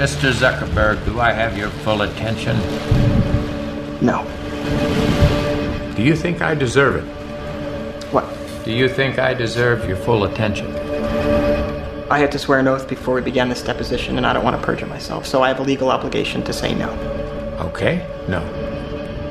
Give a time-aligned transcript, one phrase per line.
[0.00, 0.32] Mr.
[0.32, 2.56] Zuckerberg, do I have your full attention?
[4.00, 4.24] No.
[5.94, 7.04] Do you think I deserve it?
[8.10, 8.24] What?
[8.64, 10.74] Do you think I deserve your full attention?
[12.10, 14.58] I had to swear an oath before we began this deposition, and I don't want
[14.58, 16.88] to perjure myself, so I have a legal obligation to say no.
[17.68, 18.40] Okay, no.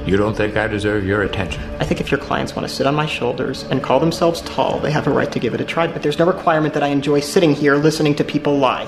[0.06, 1.64] You don't think I deserve your attention?
[1.80, 4.80] I think if your clients want to sit on my shoulders and call themselves tall,
[4.80, 6.90] they have a right to give it a try, but there's no requirement that I
[6.90, 8.88] enjoy sitting here listening to people lie.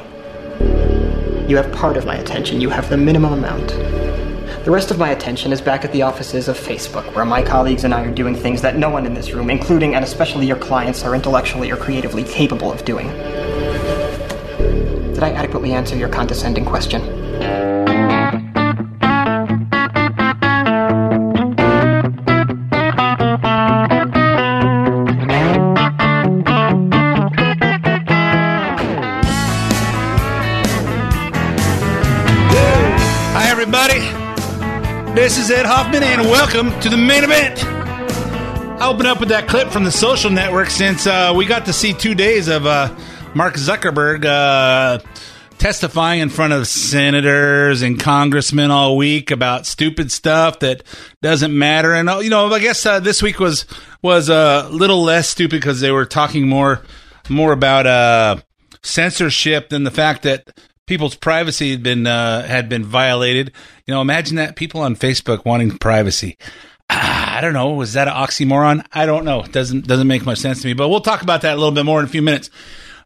[1.52, 3.72] You have part of my attention, you have the minimum amount.
[4.64, 7.84] The rest of my attention is back at the offices of Facebook, where my colleagues
[7.84, 10.56] and I are doing things that no one in this room, including and especially your
[10.56, 13.10] clients, are intellectually or creatively capable of doing.
[15.14, 17.02] Did I adequately answer your condescending question?
[33.62, 34.00] Everybody.
[35.14, 37.64] This is Ed Hoffman, and welcome to the main event.
[37.64, 41.74] I open up with that clip from the social network since uh, we got to
[41.74, 42.92] see two days of uh,
[43.36, 44.98] Mark Zuckerberg uh,
[45.60, 50.82] testifying in front of senators and congressmen all week about stupid stuff that
[51.22, 51.94] doesn't matter.
[51.94, 53.68] And uh, you know, I guess uh, this week was
[54.02, 56.82] was a little less stupid because they were talking more
[57.30, 58.38] more about uh,
[58.82, 60.50] censorship than the fact that
[60.92, 63.54] people's privacy had been uh, had been violated.
[63.86, 66.38] You know, imagine that people on Facebook wanting privacy.
[66.90, 67.70] I don't know.
[67.70, 68.86] Was that an oxymoron?
[68.92, 69.42] I don't know.
[69.42, 70.74] It doesn't doesn't make much sense to me.
[70.74, 72.50] But we'll talk about that a little bit more in a few minutes.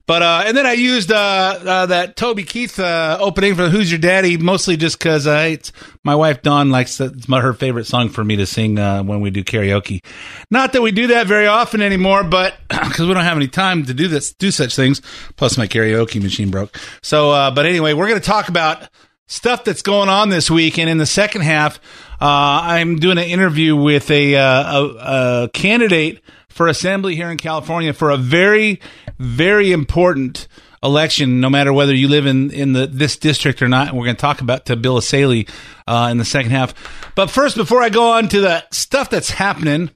[0.07, 3.91] But uh, and then I used uh, uh, that Toby Keith uh, opening for "Who's
[3.91, 5.71] Your Daddy" mostly just because uh, it's
[6.03, 9.21] my wife Dawn likes it's my, her favorite song for me to sing uh, when
[9.21, 10.05] we do karaoke.
[10.51, 13.85] Not that we do that very often anymore, but because we don't have any time
[13.85, 15.01] to do this, do such things.
[15.37, 16.77] Plus, my karaoke machine broke.
[17.01, 18.87] So, uh, but anyway, we're going to talk about
[19.25, 21.79] stuff that's going on this week, and in the second half,
[22.21, 26.21] uh, I'm doing an interview with a, uh, a, a candidate
[26.55, 28.79] for assembly here in California for a very,
[29.19, 30.47] very important
[30.81, 33.89] election, no matter whether you live in, in the this district or not.
[33.89, 35.49] And we're going to talk about to Bill Essayli
[35.85, 36.73] uh, in the second half.
[37.13, 39.91] But first, before I go on to the stuff that's happening,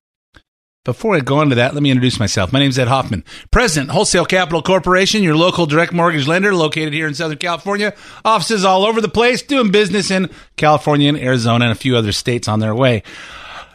[0.84, 2.52] before I go on to that, let me introduce myself.
[2.52, 6.92] My name is Ed Hoffman, President, Wholesale Capital Corporation, your local direct mortgage lender located
[6.92, 7.94] here in Southern California.
[8.26, 12.12] Offices all over the place, doing business in California and Arizona and a few other
[12.12, 13.04] states on their way.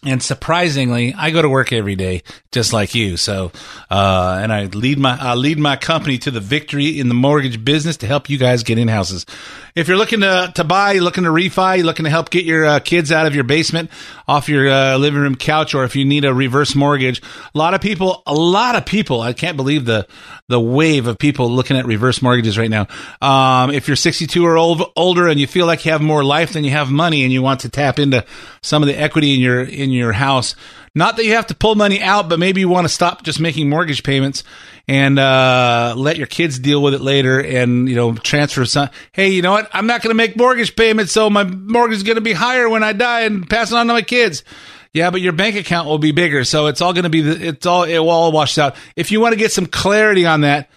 [0.05, 3.17] And surprisingly, I go to work every day, just like you.
[3.17, 3.53] So,
[3.89, 7.65] uh, and I lead my I lead my company to the victory in the mortgage
[7.65, 9.27] business to help you guys get in houses.
[9.75, 12.65] If you're looking to to buy, looking to refi, you're looking to help get your
[12.65, 13.91] uh, kids out of your basement,
[14.29, 17.23] off your uh, living room couch, or if you need a reverse mortgage,
[17.55, 20.07] a lot of people, a lot of people, I can't believe the
[20.49, 22.87] the wave of people looking at reverse mortgages right now.
[23.23, 26.53] Um, if you're 62 or old, older and you feel like you have more life
[26.53, 28.27] than you have money, and you want to tap into
[28.63, 30.55] some of the equity in your in your house.
[30.95, 33.41] Not that you have to pull money out, but maybe you want to stop just
[33.41, 34.45] making mortgage payments
[34.89, 38.89] and uh, let your kids deal with it later, and you know transfer some.
[39.13, 39.71] Hey, you know what?
[39.73, 42.69] I'm not going to make mortgage payments, so my mortgage is going to be higher
[42.69, 44.45] when I die, and pass it on to my kids.
[44.93, 47.49] Yeah, but your bank account will be bigger, so it's all going to be the,
[47.49, 48.77] it's all it will all wash out.
[48.97, 50.69] If you want to get some clarity on that,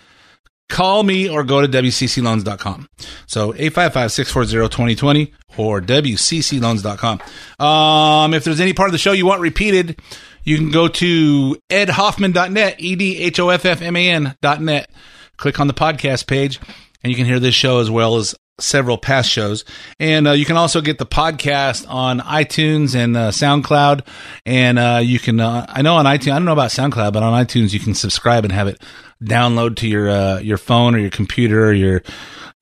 [0.69, 2.89] call me or go to wccloans.com.
[3.27, 7.65] So 855-640-2020 or wccloans.com.
[7.65, 9.99] Um, if there's any part of the show you want repeated,
[10.45, 14.89] you can go to edhoffman.net, E-D-H-O-F-F-M-A-N dot net.
[15.38, 16.59] Click on the podcast page
[17.03, 19.65] and you can hear this show as well as several past shows.
[20.00, 24.07] And uh, you can also get the podcast on iTunes and uh, SoundCloud.
[24.45, 27.24] And uh, you can, uh, I know on iTunes, I don't know about SoundCloud, but
[27.24, 28.81] on iTunes you can subscribe and have it
[29.24, 32.03] download to your uh, your phone or your computer or your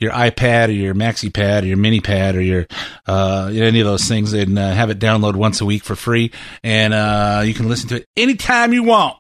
[0.03, 2.67] your iPad or your Maxi Pad or your Mini Pad or your
[3.07, 6.31] uh, any of those things, and uh, have it download once a week for free,
[6.63, 9.17] and uh, you can listen to it anytime you want.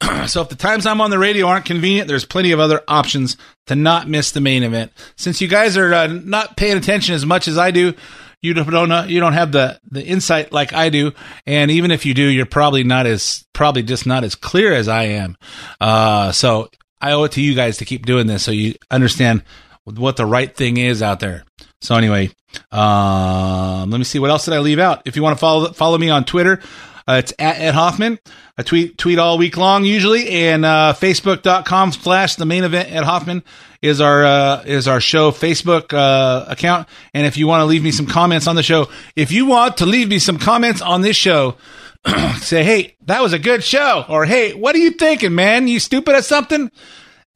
[0.26, 3.36] so if the times I'm on the radio aren't convenient, there's plenty of other options
[3.66, 4.92] to not miss the main event.
[5.16, 7.94] Since you guys are uh, not paying attention as much as I do,
[8.40, 11.12] you don't know, you don't have the the insight like I do,
[11.46, 14.86] and even if you do, you're probably not as probably just not as clear as
[14.86, 15.36] I am.
[15.80, 16.68] Uh, so
[17.00, 19.44] I owe it to you guys to keep doing this so you understand
[19.84, 21.44] what the right thing is out there.
[21.80, 22.30] So anyway,
[22.72, 25.02] um, let me see what else did I leave out.
[25.04, 26.60] If you want to follow follow me on Twitter,
[27.06, 28.18] uh, it's at Ed Hoffman.
[28.56, 33.04] I tweet tweet all week long usually, and uh, Facebook.com slash the main event Ed
[33.04, 33.42] Hoffman
[33.82, 36.88] is our uh, is our show Facebook uh, account.
[37.12, 39.78] And if you want to leave me some comments on the show, if you want
[39.78, 41.56] to leave me some comments on this show,
[42.38, 45.68] say, hey, that was a good show, or hey, what are you thinking, man?
[45.68, 46.70] You stupid at something?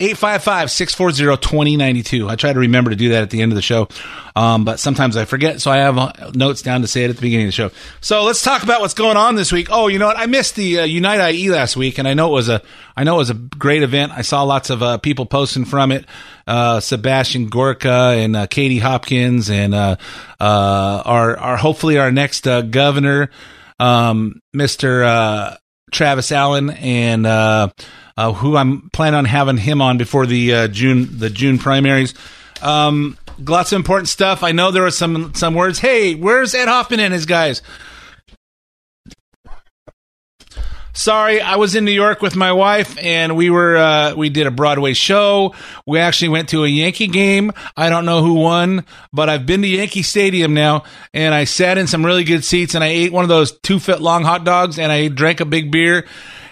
[0.00, 2.30] 855-640-2092.
[2.30, 3.88] I try to remember to do that at the end of the show.
[4.36, 7.16] Um, but sometimes I forget, so I have uh, notes down to say it at
[7.16, 7.72] the beginning of the show.
[8.00, 9.66] So let's talk about what's going on this week.
[9.72, 10.16] Oh, you know what?
[10.16, 12.62] I missed the uh, Unite IE last week, and I know it was a,
[12.96, 14.12] I know it was a great event.
[14.12, 16.04] I saw lots of uh, people posting from it.
[16.46, 19.96] Uh, Sebastian Gorka and uh, Katie Hopkins and uh,
[20.38, 23.30] uh our, our hopefully our next governor,
[23.80, 25.58] um, Mr.
[25.90, 27.68] Travis Allen, and uh,
[28.16, 32.14] uh, who I'm planning on having him on before the uh, June the June primaries.
[32.62, 34.42] Um, lots of important stuff.
[34.42, 35.78] I know there are some some words.
[35.78, 37.62] Hey, where's Ed Hoffman and his guys?
[40.98, 44.48] Sorry, I was in New York with my wife, and we were uh, we did
[44.48, 45.54] a Broadway show.
[45.86, 47.52] We actually went to a Yankee game.
[47.76, 50.82] I don't know who won, but I've been to Yankee Stadium now,
[51.14, 53.78] and I sat in some really good seats, and I ate one of those two
[53.78, 56.04] foot long hot dogs, and I drank a big beer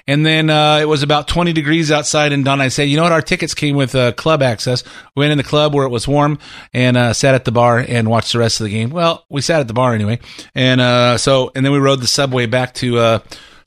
[0.09, 2.61] and then uh, it was about 20 degrees outside and done.
[2.61, 3.11] I said, you know what?
[3.11, 4.85] Our tickets came with uh, club access.
[5.17, 6.39] We went in the club where it was warm
[6.73, 8.91] and uh, sat at the bar and watched the rest of the game.
[8.91, 10.21] Well, we sat at the bar anyway.
[10.55, 13.19] And uh, so, and then we rode the subway back to uh,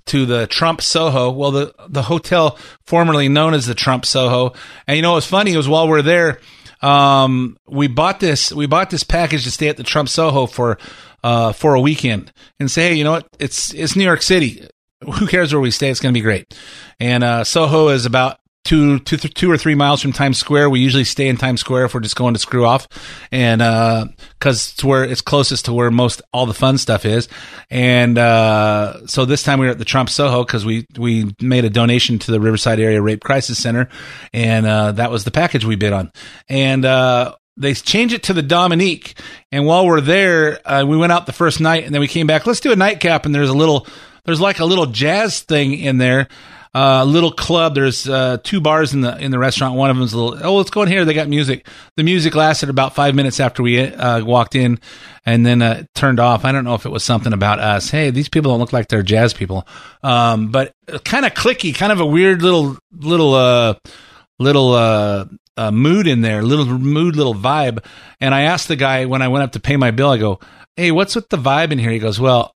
[0.10, 1.32] to the Trump Soho.
[1.32, 4.54] Well, the the hotel formerly known as the Trump Soho.
[4.88, 5.54] And you know what's funny?
[5.54, 6.40] It was while we are there,
[6.82, 10.78] um, we bought this we bought this package to stay at the Trump Soho for
[11.24, 13.28] uh, for a weekend and say, hey, you know what?
[13.40, 14.68] It's it's New York City
[15.02, 15.90] who cares where we stay?
[15.90, 16.58] It's going to be great.
[17.00, 20.70] And uh, Soho is about two, two, two or three miles from Times Square.
[20.70, 22.88] We usually stay in Times Square if we're just going to screw off,
[23.32, 27.28] and because uh, it's where it's closest to where most all the fun stuff is.
[27.70, 31.66] And uh, so this time we were at the Trump Soho because we we made
[31.66, 33.90] a donation to the Riverside Area Rape Crisis Center,
[34.34, 36.12] and uh, that was the package we bid on.
[36.48, 39.20] And uh, they changed it to the Dominick.
[39.52, 42.28] And while we're there, uh, we went out the first night, and then we came
[42.28, 42.48] back.
[42.48, 43.86] Let's do a nightcap, and there's a little
[44.26, 46.28] there's like a little jazz thing in there.
[46.74, 47.74] Uh, little club.
[47.74, 49.76] There's uh, two bars in the in the restaurant.
[49.76, 50.48] One of them's a little.
[50.48, 51.04] Oh, let's go in here.
[51.04, 51.68] They got music.
[51.98, 54.80] The music lasted about five minutes after we uh, walked in,
[55.26, 56.46] and then uh, turned off.
[56.46, 57.90] I don't know if it was something about us.
[57.90, 59.68] Hey, these people don't look like they're jazz people.
[60.04, 60.74] Um, but
[61.06, 63.76] kind of clicky, kind of a weird little little uh,
[64.38, 65.30] little
[65.72, 67.84] mood in there, little mood, little vibe.
[68.20, 70.40] And I asked the guy when I went up to pay my bill, I go,
[70.76, 71.92] Hey, what's with the vibe in here?
[71.92, 72.54] He goes, Well,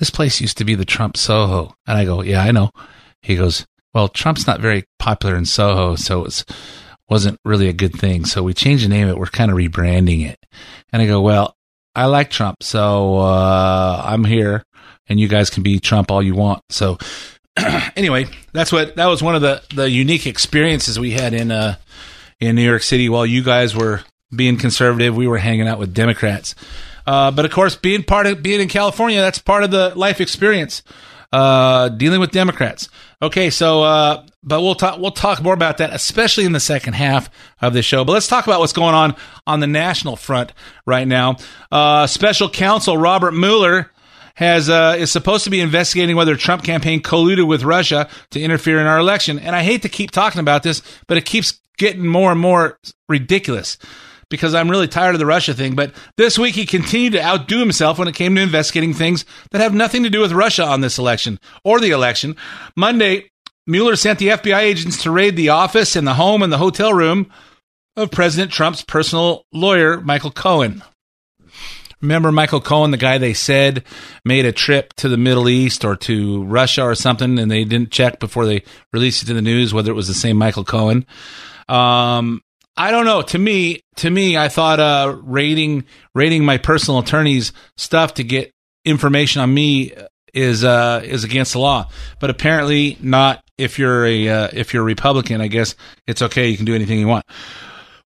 [0.00, 1.74] this place used to be the Trump Soho.
[1.86, 2.70] And I go, yeah, I know.
[3.22, 6.44] He goes, well, Trump's not very popular in Soho, so it
[7.08, 8.24] wasn't really a good thing.
[8.24, 9.18] So we changed the name of it.
[9.18, 10.38] We're kind of rebranding it.
[10.92, 11.56] And I go, well,
[11.94, 14.64] I like Trump, so uh, I'm here,
[15.08, 16.62] and you guys can be Trump all you want.
[16.70, 16.98] So
[17.96, 21.76] anyway, that's what that was one of the the unique experiences we had in uh
[22.38, 24.02] in New York City while you guys were
[24.34, 25.16] being conservative.
[25.16, 26.54] We were hanging out with Democrats.
[27.06, 30.20] Uh, but of course, being part of being in California, that's part of the life
[30.20, 30.82] experience.
[31.32, 32.88] Uh, dealing with Democrats.
[33.22, 36.94] Okay, so uh, but we'll talk we'll talk more about that, especially in the second
[36.94, 38.04] half of the show.
[38.04, 39.14] But let's talk about what's going on
[39.46, 40.52] on the national front
[40.86, 41.36] right now.
[41.70, 43.92] Uh, Special Counsel Robert Mueller
[44.34, 48.80] has uh, is supposed to be investigating whether Trump campaign colluded with Russia to interfere
[48.80, 49.38] in our election.
[49.38, 52.78] And I hate to keep talking about this, but it keeps getting more and more
[53.08, 53.78] ridiculous
[54.30, 55.74] because I'm really tired of the Russia thing.
[55.74, 59.60] But this week he continued to outdo himself when it came to investigating things that
[59.60, 62.36] have nothing to do with Russia on this election or the election.
[62.76, 63.30] Monday,
[63.66, 66.94] Mueller sent the FBI agents to raid the office and the home and the hotel
[66.94, 67.30] room
[67.96, 70.82] of President Trump's personal lawyer, Michael Cohen.
[72.00, 73.84] Remember Michael Cohen, the guy they said
[74.24, 77.90] made a trip to the Middle East or to Russia or something, and they didn't
[77.90, 81.04] check before they released it to the news whether it was the same Michael Cohen.
[81.68, 82.40] Um,
[82.76, 83.22] I don't know.
[83.22, 85.84] To me, to me, I thought uh, rating
[86.14, 88.52] rating my personal attorney's stuff to get
[88.84, 89.92] information on me
[90.32, 91.88] is uh, is against the law.
[92.20, 93.42] But apparently not.
[93.58, 95.74] If you're a uh, if you're a Republican, I guess
[96.06, 96.48] it's okay.
[96.48, 97.26] You can do anything you want.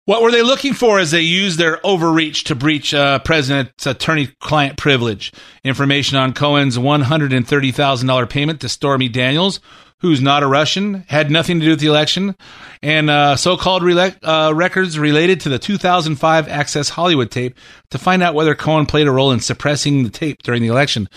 [0.05, 4.77] What were they looking for as they used their overreach to breach uh, President's attorney-client
[4.77, 5.33] privilege?
[5.63, 9.61] Information on Cohen's $130,000 payment to Stormy Daniels,
[10.03, 12.35] who's not a Russian, had nothing to do with the election,
[12.83, 17.57] and uh, so-called rele- uh, records related to the 2005 Access Hollywood tape
[17.93, 21.09] to find out whether Cohen played a role in suppressing the tape during the election.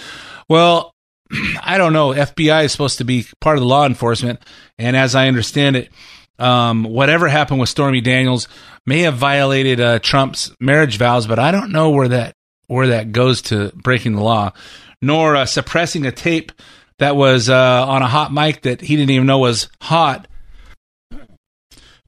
[0.47, 0.93] Well,
[1.63, 2.09] I don't know.
[2.11, 4.39] FBI is supposed to be part of the law enforcement,
[4.77, 5.89] and as I understand it,
[6.37, 8.47] um, whatever happened with Stormy Daniels
[8.85, 12.35] may have violated uh, Trump's marriage vows, but I don't know where that
[12.67, 14.51] where that goes to breaking the law,
[15.01, 16.51] nor uh, suppressing a tape
[16.99, 20.27] that was uh, on a hot mic that he didn't even know was hot.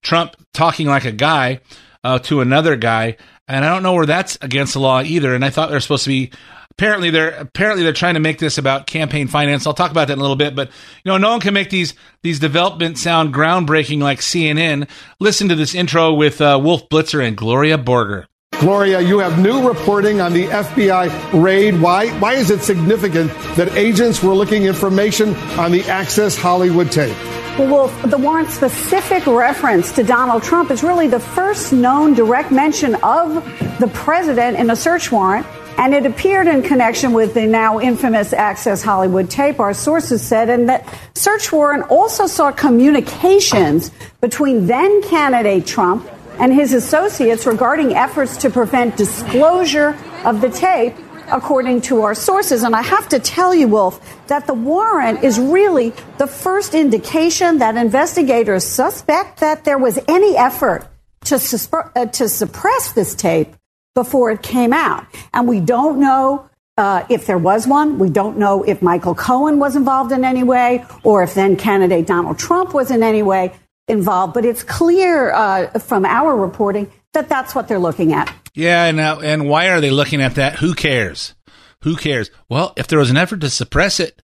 [0.02, 1.60] Trump talking like a guy
[2.04, 3.18] uh, to another guy,
[3.48, 5.36] and I don't know where that's against the law either.
[5.36, 6.32] And I thought they're supposed to be.
[6.72, 9.66] Apparently, they're apparently they're trying to make this about campaign finance.
[9.66, 10.56] I'll talk about that in a little bit.
[10.56, 10.68] But
[11.04, 14.88] you know, no one can make these these developments sound groundbreaking like CNN.
[15.20, 18.28] Listen to this intro with uh, Wolf Blitzer and Gloria Borger.
[18.60, 21.80] Gloria, you have new reporting on the FBI raid.
[21.80, 22.10] Why?
[22.20, 27.16] Why is it significant that agents were looking information on the Access Hollywood tape?
[27.60, 32.52] Well, Wolf, the warrant's specific reference to Donald Trump is really the first known direct
[32.52, 33.36] mention of
[33.80, 35.46] the president in a search warrant.
[35.78, 40.50] And it appeared in connection with the now infamous Access Hollywood tape, our sources said,
[40.50, 46.10] and that search warrant also saw communications between then candidate Trump
[46.40, 50.94] and his associates regarding efforts to prevent disclosure of the tape,
[51.32, 52.64] according to our sources.
[52.64, 57.58] And I have to tell you, Wolf, that the warrant is really the first indication
[57.60, 60.88] that investigators suspect that there was any effort
[61.26, 61.36] to,
[61.74, 63.50] uh, to suppress this tape
[63.96, 65.06] before it came out.
[65.34, 67.98] And we don't know uh, if there was one.
[67.98, 72.06] We don't know if Michael Cohen was involved in any way or if then candidate
[72.06, 73.54] Donald Trump was in any way
[73.88, 74.34] involved.
[74.34, 78.34] But it's clear uh, from our reporting that that's what they're looking at.
[78.54, 80.56] Yeah, and uh, and why are they looking at that?
[80.56, 81.36] Who cares?
[81.84, 82.32] Who cares?
[82.50, 84.22] Well, if there was an effort to suppress it,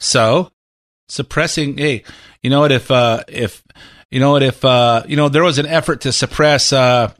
[0.00, 0.50] so
[1.08, 1.78] suppressing.
[1.78, 2.04] Hey,
[2.42, 2.72] you know what?
[2.72, 3.62] If uh, if
[4.10, 4.42] you know what?
[4.42, 6.72] If uh, you know there was an effort to suppress.
[6.72, 7.12] Uh,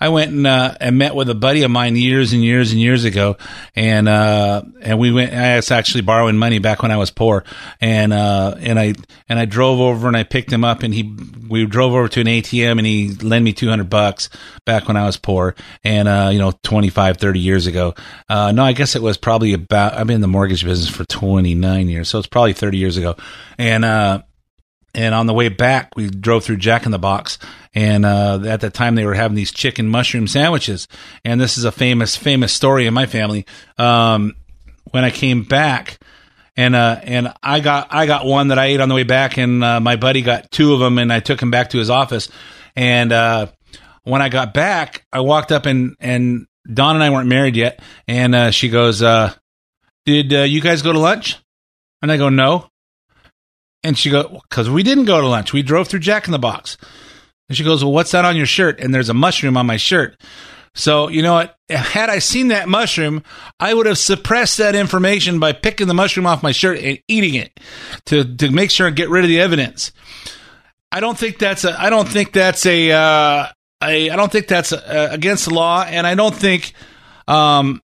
[0.00, 2.80] I went and, uh, and met with a buddy of mine years and years and
[2.80, 3.36] years ago,
[3.76, 5.34] and uh, and we went.
[5.34, 7.44] I was actually borrowing money back when I was poor,
[7.80, 8.94] and uh, and I
[9.28, 11.14] and I drove over and I picked him up, and he
[11.48, 14.30] we drove over to an ATM, and he lent me two hundred bucks
[14.64, 15.54] back when I was poor,
[15.84, 17.94] and uh, you know 25, 30 years ago.
[18.28, 19.94] Uh, no, I guess it was probably about.
[19.94, 22.96] I've been in the mortgage business for twenty nine years, so it's probably thirty years
[22.96, 23.16] ago,
[23.58, 23.84] and.
[23.84, 24.22] uh
[24.94, 27.38] and on the way back, we drove through Jack in the Box,
[27.74, 30.88] and uh, at that time they were having these chicken mushroom sandwiches.
[31.24, 33.46] And this is a famous, famous story in my family.
[33.78, 34.34] Um,
[34.90, 35.98] when I came back,
[36.56, 39.38] and uh, and I got I got one that I ate on the way back,
[39.38, 41.90] and uh, my buddy got two of them, and I took him back to his
[41.90, 42.28] office.
[42.76, 43.46] And uh,
[44.02, 47.80] when I got back, I walked up and and Dawn and I weren't married yet,
[48.08, 49.32] and uh, she goes, uh,
[50.04, 51.36] "Did you guys go to lunch?"
[52.02, 52.69] And I go, "No."
[53.82, 55.52] And she goes, because we didn't go to lunch.
[55.52, 56.76] We drove through Jack in the Box.
[57.48, 58.78] And she goes, well, what's that on your shirt?
[58.78, 60.20] And there's a mushroom on my shirt.
[60.74, 61.56] So, you know what?
[61.68, 63.24] Had I seen that mushroom,
[63.58, 67.34] I would have suppressed that information by picking the mushroom off my shirt and eating
[67.34, 67.58] it
[68.06, 69.90] to, to make sure and get rid of the evidence.
[70.92, 73.46] I don't think that's a, I don't think that's a, uh,
[73.80, 75.82] I, I don't think that's a, against the law.
[75.82, 76.72] And I don't think,
[77.26, 77.80] um,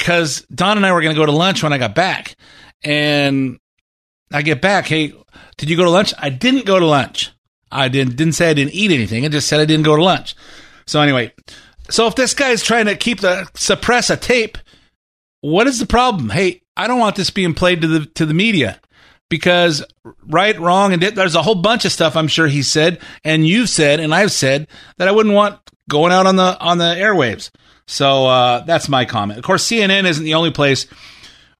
[0.00, 2.34] cause Dawn and I were going to go to lunch when I got back
[2.82, 3.58] and
[4.32, 4.86] I get back.
[4.86, 5.14] Hey,
[5.56, 6.12] did you go to lunch?
[6.18, 7.30] I didn't go to lunch.
[7.70, 9.24] I didn't didn't say I didn't eat anything.
[9.24, 10.34] I just said I didn't go to lunch.
[10.86, 11.32] So anyway,
[11.90, 14.58] so if this guy's trying to keep the suppress a tape,
[15.40, 16.30] what is the problem?
[16.30, 18.80] Hey, I don't want this being played to the to the media
[19.28, 19.84] because
[20.24, 23.68] right, wrong, and there's a whole bunch of stuff I'm sure he said and you've
[23.68, 24.68] said and I've said
[24.98, 25.58] that I wouldn't want
[25.88, 27.50] going out on the on the airwaves.
[27.86, 29.38] So uh, that's my comment.
[29.38, 30.86] Of course, CNN isn't the only place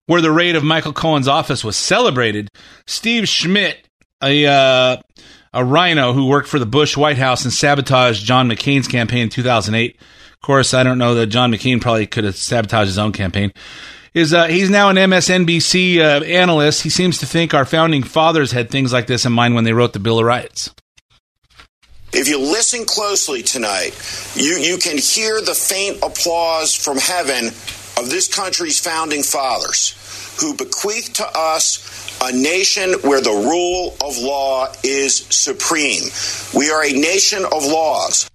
[0.06, 2.48] where the raid of Michael Cohen's office was celebrated,
[2.86, 3.88] Steve Schmidt,
[4.22, 4.96] a uh,
[5.52, 9.28] a rhino who worked for the Bush White House and sabotaged John McCain's campaign in
[9.30, 9.96] 2008.
[9.96, 13.52] Of course, I don't know that John McCain probably could have sabotaged his own campaign.
[14.12, 16.82] Is uh, he's now an MSNBC uh, analyst.
[16.82, 19.72] He seems to think our founding fathers had things like this in mind when they
[19.72, 20.72] wrote the Bill of Rights.
[22.12, 23.90] If you listen closely tonight,
[24.36, 27.50] you, you can hear the faint applause from heaven
[27.96, 29.94] of this country's founding fathers
[30.40, 36.02] who bequeathed to us a nation where the rule of law is supreme.
[36.54, 38.28] We are a nation of laws.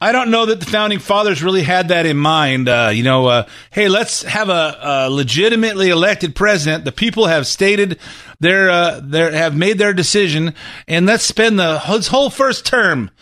[0.00, 2.68] I don't know that the founding fathers really had that in mind.
[2.68, 6.84] Uh, you know, uh, hey, let's have a, a, legitimately elected president.
[6.84, 8.00] The people have stated
[8.40, 10.54] their, uh, their have made their decision,
[10.88, 13.12] and let's spend the his whole first term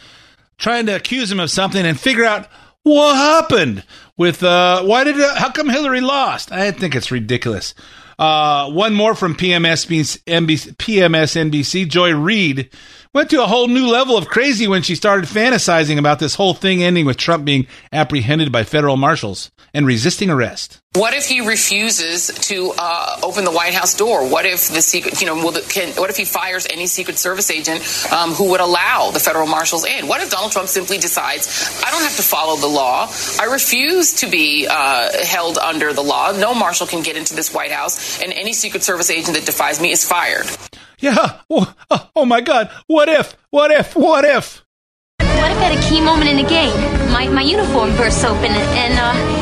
[0.56, 2.49] trying to accuse him of something and figure out
[2.82, 3.85] what happened
[4.20, 6.52] with uh, why did uh, how come Hillary lost?
[6.52, 7.74] I think it's ridiculous.
[8.18, 9.86] Uh, one more from PMS
[10.26, 11.88] NBC, PMSNBC.
[11.88, 12.68] Joy Reid
[13.12, 16.55] went to a whole new level of crazy when she started fantasizing about this whole
[16.55, 20.81] thing ending with Trump being apprehended by federal marshals and resisting arrest.
[20.95, 24.29] What if he refuses to uh, open the White House door?
[24.29, 27.50] What if the secret, you know, the, can, what if he fires any Secret Service
[27.50, 27.81] agent
[28.12, 30.07] um, who would allow the federal marshals in?
[30.09, 33.09] What if Donald Trump simply decides, I don't have to follow the law.
[33.40, 36.33] I refuse to be uh, held under the law.
[36.33, 39.81] No marshal can get into this White House, and any Secret Service agent that defies
[39.81, 40.47] me is fired.
[41.00, 41.40] Yeah.
[41.50, 41.75] Oh,
[42.14, 42.71] oh my God.
[42.87, 43.37] What if?
[43.50, 43.97] What if?
[43.97, 44.64] What if?
[45.19, 46.75] What if at a key moment in the game,
[47.11, 49.40] my, my uniform bursts open and, uh,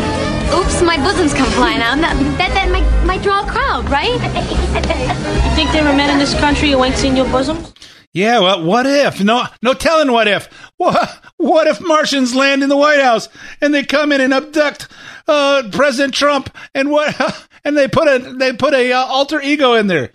[0.56, 1.98] Oops, my bosoms come flying out.
[1.98, 4.14] That, that, that might, might draw a crowd, right?
[4.14, 7.74] you think there were men in this country who ain't seen your bosoms?
[8.14, 9.22] Yeah, well, what if?
[9.22, 10.48] No, no telling what if.
[10.78, 13.28] What, what if Martians land in the White House
[13.60, 14.88] and they come in and abduct
[15.26, 17.14] uh, President Trump and what?
[17.64, 20.12] And they put a they put a uh, alter ego in there.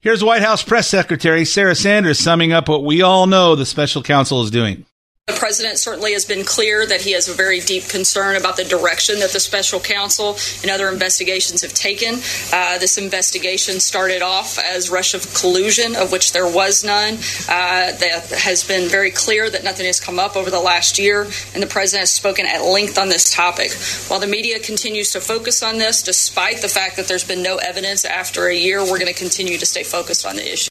[0.00, 4.00] Here's White House press secretary Sarah Sanders summing up what we all know the special
[4.00, 4.86] counsel is doing.
[5.28, 8.64] The president certainly has been clear that he has a very deep concern about the
[8.64, 12.20] direction that the special counsel and other investigations have taken.
[12.50, 17.16] Uh, this investigation started off as Russia collusion, of which there was none.
[17.46, 21.24] Uh, that has been very clear that nothing has come up over the last year,
[21.52, 23.72] and the president has spoken at length on this topic.
[24.08, 27.58] While the media continues to focus on this, despite the fact that there's been no
[27.58, 30.70] evidence after a year, we're going to continue to stay focused on the issue.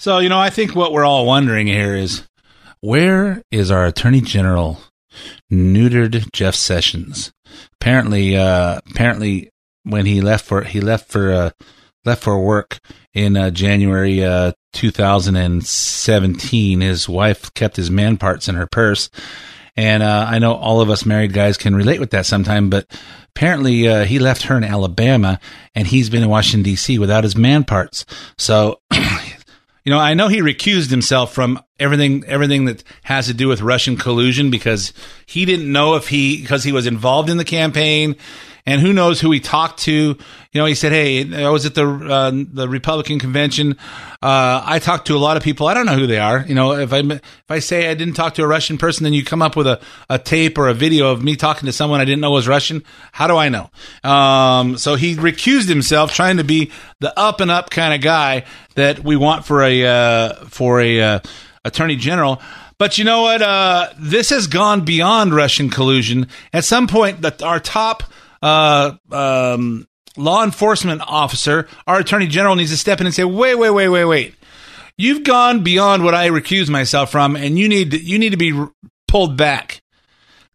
[0.00, 2.27] So, you know, I think what we're all wondering here is
[2.80, 4.78] where is our Attorney General
[5.52, 7.32] neutered Jeff Sessions?
[7.80, 9.50] Apparently, uh, apparently,
[9.84, 11.50] when he left for he left for uh,
[12.04, 12.78] left for work
[13.14, 19.10] in uh, January uh, 2017, his wife kept his man parts in her purse.
[19.76, 22.84] And uh, I know all of us married guys can relate with that sometime, but
[23.36, 25.38] apparently uh, he left her in Alabama
[25.72, 26.98] and he's been in Washington, D.C.
[26.98, 28.04] without his man parts.
[28.36, 28.80] So
[29.88, 33.62] You know, I know he recused himself from everything everything that has to do with
[33.62, 34.92] Russian collusion because
[35.24, 38.14] he didn't know if he because he was involved in the campaign
[38.68, 39.92] and who knows who he talked to.
[39.92, 43.78] You know, he said, "Hey, I was at the uh, the Republican convention.
[44.22, 45.68] Uh, I talked to a lot of people.
[45.68, 46.44] I don't know who they are.
[46.46, 49.14] You know, if I if I say I didn't talk to a Russian person, then
[49.14, 52.00] you come up with a, a tape or a video of me talking to someone
[52.00, 52.84] I didn't know was Russian.
[53.12, 53.70] How do I know?
[54.04, 58.44] Um, so he recused himself, trying to be the up and up kind of guy
[58.74, 61.20] that we want for a uh, for a uh,
[61.64, 62.42] attorney general."
[62.76, 63.40] But you know what?
[63.40, 66.28] Uh, this has gone beyond Russian collusion.
[66.52, 68.04] At some point, that our top
[68.42, 73.54] uh, um, law enforcement officer, our attorney general needs to step in and say, wait,
[73.54, 74.34] wait, wait, wait, wait.
[74.96, 78.36] You've gone beyond what I recuse myself from, and you need to, you need to
[78.36, 78.52] be
[79.06, 79.80] pulled back.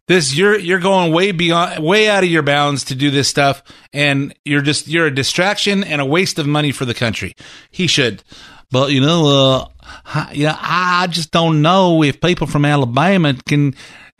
[0.06, 3.62] This you're you're going way beyond, way out of your bounds to do this stuff,
[3.94, 7.32] and you're just you're a distraction and a waste of money for the country.
[7.70, 8.22] He should,
[8.70, 9.70] but you know,
[10.14, 13.74] uh, yeah, I just don't know if people from Alabama can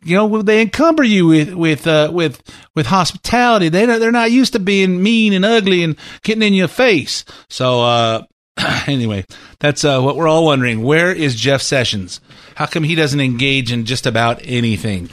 [0.04, 2.42] you know they encumber you with with uh, with
[2.74, 3.68] with hospitality.
[3.68, 7.24] They they're not used to being mean and ugly and getting in your face.
[7.48, 8.22] So uh,
[8.86, 9.24] anyway,
[9.58, 10.82] that's uh, what we're all wondering.
[10.82, 12.20] Where is Jeff Sessions?
[12.54, 15.10] How come he doesn't engage in just about anything?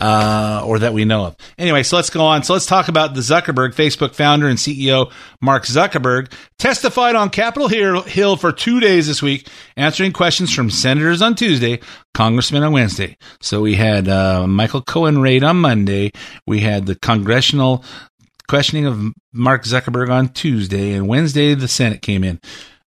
[0.00, 1.36] uh, or that we know of.
[1.58, 2.42] Anyway, so let's go on.
[2.42, 7.68] So let's talk about the Zuckerberg, Facebook founder and CEO Mark Zuckerberg, testified on Capitol
[7.68, 11.80] Hill for two days this week, answering questions from senators on Tuesday,
[12.14, 13.16] congressmen on Wednesday.
[13.40, 16.12] So we had uh, Michael Cohen raid on Monday.
[16.46, 17.84] We had the congressional
[18.48, 22.40] questioning of Mark Zuckerberg on Tuesday, and Wednesday the Senate came in.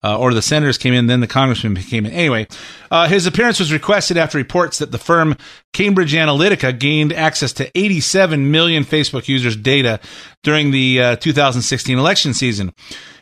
[0.05, 2.12] Uh, or the senators came in, then the congressman came in.
[2.12, 2.47] Anyway,
[2.91, 5.37] uh, his appearance was requested after reports that the firm
[5.73, 10.01] Cambridge Analytica gained access to 87 million Facebook users' data
[10.43, 12.73] during the uh, 2016 election season.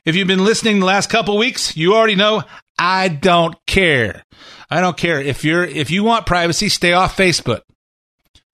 [0.05, 2.43] If you've been listening the last couple weeks, you already know
[2.79, 4.25] I don't care.
[4.71, 7.63] I don't care if you're if you want privacy, stay off Facebook.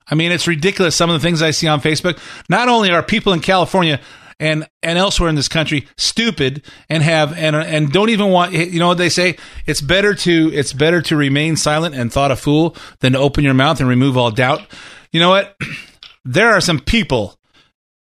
[0.09, 2.19] I mean, it's ridiculous some of the things I see on Facebook.
[2.49, 4.01] Not only are people in California
[4.39, 8.79] and and elsewhere in this country stupid and have and and don't even want you
[8.79, 12.37] know what they say it's better to it's better to remain silent and thought a
[12.37, 14.63] fool than to open your mouth and remove all doubt.
[15.13, 15.57] You know what?
[16.29, 17.39] There are some people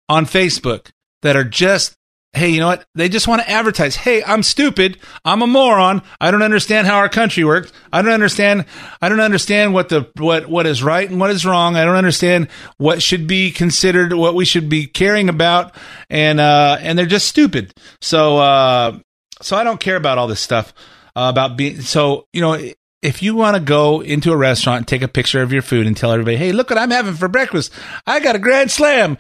[0.10, 1.96] on Facebook that are just
[2.34, 2.86] hey, you know what?
[2.96, 3.96] They just want to advertise.
[3.96, 4.98] Hey, I'm stupid.
[5.26, 6.02] I'm a moron.
[6.22, 7.72] I don't understand how our country works.
[7.92, 8.66] I don't understand.
[9.02, 11.76] I don't understand what the what what is right and what is wrong.
[11.76, 15.74] I don't understand what should be considered, what we should be caring about,
[16.10, 17.74] and uh, and they're just stupid.
[18.02, 19.00] So uh,
[19.42, 20.74] so I don't care about all this stuff
[21.16, 21.82] uh, about being.
[21.82, 22.60] So you know.
[23.02, 25.88] If you want to go into a restaurant and take a picture of your food
[25.88, 27.72] and tell everybody, hey, look what I'm having for breakfast.
[28.06, 29.18] I got a grand slam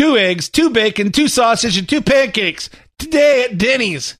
[0.00, 4.16] two eggs, two bacon, two sausage, and two pancakes today at Denny's.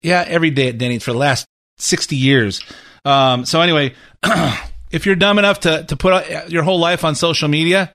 [0.00, 1.44] Yeah, every day at Denny's for the last
[1.78, 2.62] 60 years.
[3.04, 3.94] Um, so anyway,
[4.92, 7.92] if you're dumb enough to, to put your whole life on social media,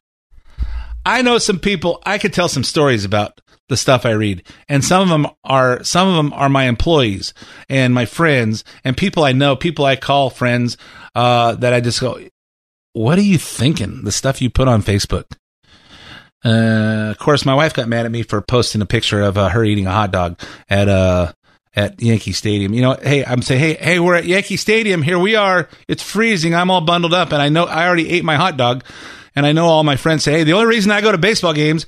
[1.06, 4.44] I know some people, I could tell some stories about the stuff I read.
[4.68, 7.34] And some of them are, some of them are my employees
[7.70, 10.76] and my friends and people I know, people I call friends,
[11.16, 12.20] uh, that I just go,
[12.92, 14.04] what are you thinking?
[14.04, 15.38] The stuff you put on Facebook.
[16.44, 19.50] Uh, of course, my wife got mad at me for posting a picture of uh,
[19.50, 21.34] her eating a hot dog at uh
[21.76, 22.74] at Yankee Stadium.
[22.74, 25.02] You know, hey, I'm saying, hey, hey, we're at Yankee Stadium.
[25.02, 25.70] Here we are.
[25.88, 26.56] It's freezing.
[26.56, 28.84] I'm all bundled up, and I know I already ate my hot dog,
[29.36, 31.54] and I know all my friends say, hey, the only reason I go to baseball
[31.54, 31.86] games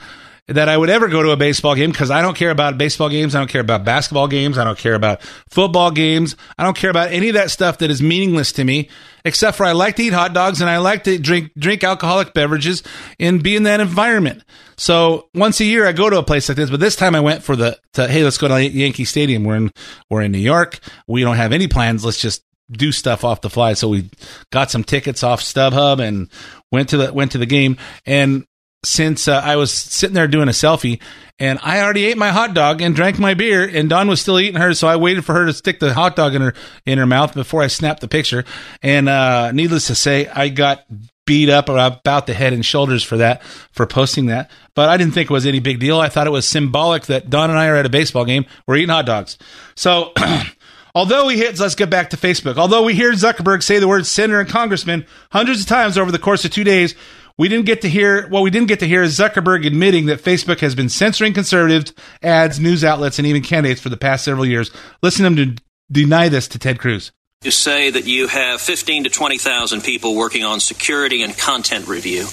[0.47, 3.10] that I would ever go to a baseball game because I don't care about baseball
[3.10, 3.36] games.
[3.36, 4.58] I don't care about basketball games.
[4.58, 6.36] I don't care about football games.
[6.58, 8.89] I don't care about any of that stuff that is meaningless to me,
[9.23, 12.34] except for I like to eat hot dogs and I like to drink, drink alcoholic
[12.34, 12.84] beverages
[13.19, 14.43] and be in that environment.
[14.77, 17.21] So once a year I go to a place like this, but this time I
[17.21, 19.43] went for the, to, hey, let's go to Yankee Stadium.
[19.43, 19.71] We're in,
[20.10, 20.80] we're in New York.
[21.08, 22.04] We don't have any plans.
[22.04, 23.73] Let's just do stuff off the fly.
[23.73, 24.10] So we
[24.51, 26.30] got some tickets off StubHub and
[26.71, 27.77] went to the went to the game.
[28.06, 28.45] And
[28.84, 31.00] since uh, I was sitting there doing a selfie
[31.39, 34.39] and I already ate my hot dog and drank my beer and Dawn was still
[34.39, 34.80] eating hers.
[34.80, 36.54] So I waited for her to stick the hot dog in her,
[36.86, 38.44] in her mouth before I snapped the picture.
[38.82, 40.84] And, uh, needless to say, I got
[41.26, 44.50] beat up about the head and shoulders for that, for posting that.
[44.76, 46.00] But I didn't think it was any big deal.
[46.00, 48.46] I thought it was symbolic that Dawn and I are at a baseball game.
[48.67, 49.38] We're eating hot dogs.
[49.76, 50.13] So,
[50.96, 52.58] although we hit, let's get back to Facebook.
[52.58, 56.20] Although we hear Zuckerberg say the words senator and congressman hundreds of times over the
[56.20, 56.96] course of two days,
[57.38, 60.22] we didn't get to hear what we didn't get to hear is Zuckerberg admitting that
[60.22, 64.46] Facebook has been censoring conservatives, ads, news outlets, and even candidates for the past several
[64.46, 64.72] years.
[65.02, 67.12] Listen to him to deny this to Ted Cruz.
[67.44, 72.28] You say that you have 15 to 20,000 people working on security and content review.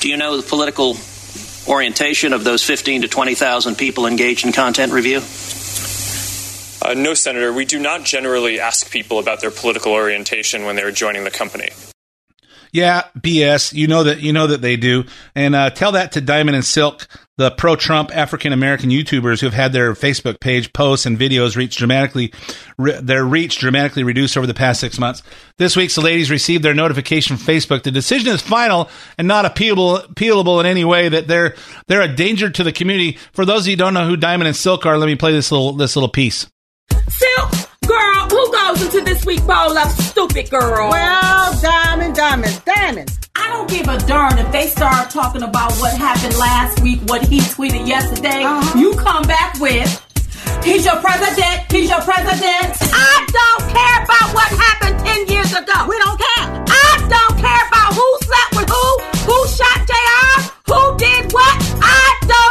[0.00, 0.96] Do you know the political
[1.66, 5.22] orientation of those 15 to 20,000 people engaged in content review?
[6.82, 7.52] Uh, no, Senator.
[7.52, 11.70] We do not generally ask people about their political orientation when they're joining the company.
[12.76, 13.72] Yeah, BS.
[13.72, 16.64] You know that you know that they do, and uh, tell that to Diamond and
[16.64, 17.08] Silk,
[17.38, 21.78] the pro-Trump African American YouTubers who have had their Facebook page posts and videos reach
[21.78, 22.34] dramatically,
[22.76, 25.22] re- their reach dramatically reduced over the past six months.
[25.56, 27.82] This week, the ladies received their notification from Facebook.
[27.82, 31.08] The decision is final and not appealable, appealable in any way.
[31.08, 31.54] That they're
[31.86, 33.18] they're a danger to the community.
[33.32, 35.32] For those of you who don't know who Diamond and Silk are, let me play
[35.32, 36.46] this little this little piece.
[37.08, 37.65] Silk
[38.66, 40.90] Goes into this week bowl of stupid girl?
[40.90, 43.16] Well, diamond, diamond, diamond.
[43.36, 47.24] I don't give a darn if they start talking about what happened last week, what
[47.24, 48.42] he tweeted yesterday.
[48.42, 48.76] Uh-huh.
[48.76, 49.86] You come back with,
[50.64, 52.74] he's your president, he's your president.
[52.90, 55.86] I don't care about what happened 10 years ago.
[55.86, 56.66] We don't care.
[56.66, 58.86] I don't care about who slept with who,
[59.30, 60.42] who shot JR,
[60.74, 61.54] who did what.
[61.78, 62.45] I don't.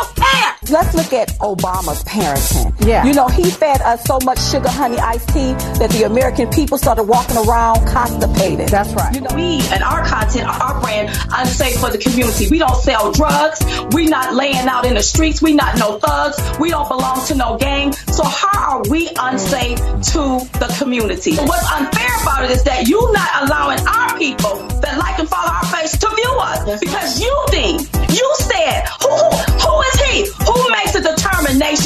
[0.69, 2.73] Let's look at Obama's parenting.
[2.85, 3.05] Yeah.
[3.05, 6.77] You know, he fed us so much sugar honey iced tea that the American people
[6.77, 8.69] started walking around constipated.
[8.69, 9.13] That's right.
[9.13, 12.47] You know, we and our content, our brand, unsafe for the community.
[12.49, 13.63] We don't sell drugs.
[13.93, 15.41] We not laying out in the streets.
[15.41, 16.37] We not no thugs.
[16.59, 17.93] We don't belong to no gang.
[17.93, 20.21] So how are we unsafe to
[20.59, 21.35] the community?
[21.35, 25.51] What's unfair about it is that you not allowing our people that like and follow
[25.51, 29.54] our face to view us because you think you said who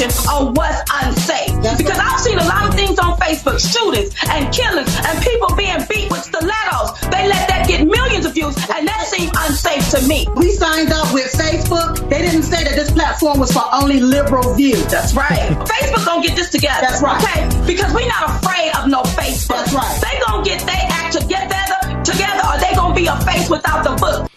[0.00, 0.08] who is he?
[0.08, 1.78] Who makes a determination on what's unsafe?
[1.78, 5.78] Because I've seen a lot of things on Facebook shootings and killings and people being
[5.88, 7.00] beat with stilettos.
[7.10, 10.26] They let that get millions of views, and that seemed unsafe to me.
[10.36, 12.08] We signed up with Facebook.
[12.08, 14.86] They didn't say that this platform was for only liberal views.
[14.86, 15.50] That's right.
[15.68, 16.80] Facebook gonna get this together.
[16.80, 17.20] That's right.
[17.22, 19.66] Okay, because we're not afraid of no Facebook.
[19.66, 20.00] That's right.
[20.00, 23.94] They gonna get they act together, together, or they gonna be a face without the
[23.96, 24.30] book.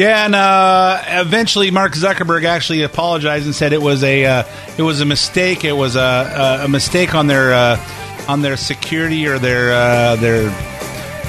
[0.00, 4.44] Yeah, and uh, eventually Mark Zuckerberg actually apologized and said it was a uh,
[4.78, 5.62] it was a mistake.
[5.62, 10.44] It was a, a, mistake on their uh, on their security or their uh, their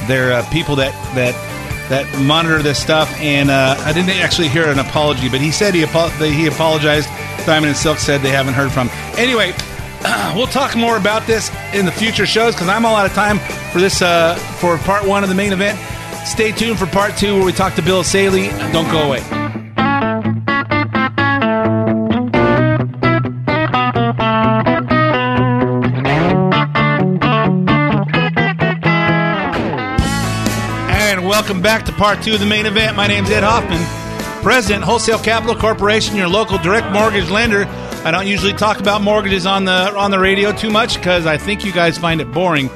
[0.07, 1.35] their uh, people that that
[1.89, 3.13] that monitor this stuff.
[3.19, 7.09] And uh, I didn't actually hear an apology, but he said he apo- he apologized.
[7.45, 8.89] Diamond and Silk said they haven't heard from.
[9.17, 9.51] Anyway,
[10.33, 13.37] we'll talk more about this in the future shows because I'm all out of time
[13.73, 13.99] for this
[14.61, 15.77] for part one of the main event.
[16.25, 18.49] Stay tuned for part two where we talk to Bill Essayli.
[18.71, 19.21] Don't go away.
[30.93, 32.95] And welcome back to part two of the main event.
[32.95, 33.81] My name's Ed Hoffman,
[34.43, 37.65] President, Wholesale Capital Corporation, your local direct mortgage lender.
[38.05, 41.37] I don't usually talk about mortgages on the on the radio too much because I
[41.37, 42.69] think you guys find it boring.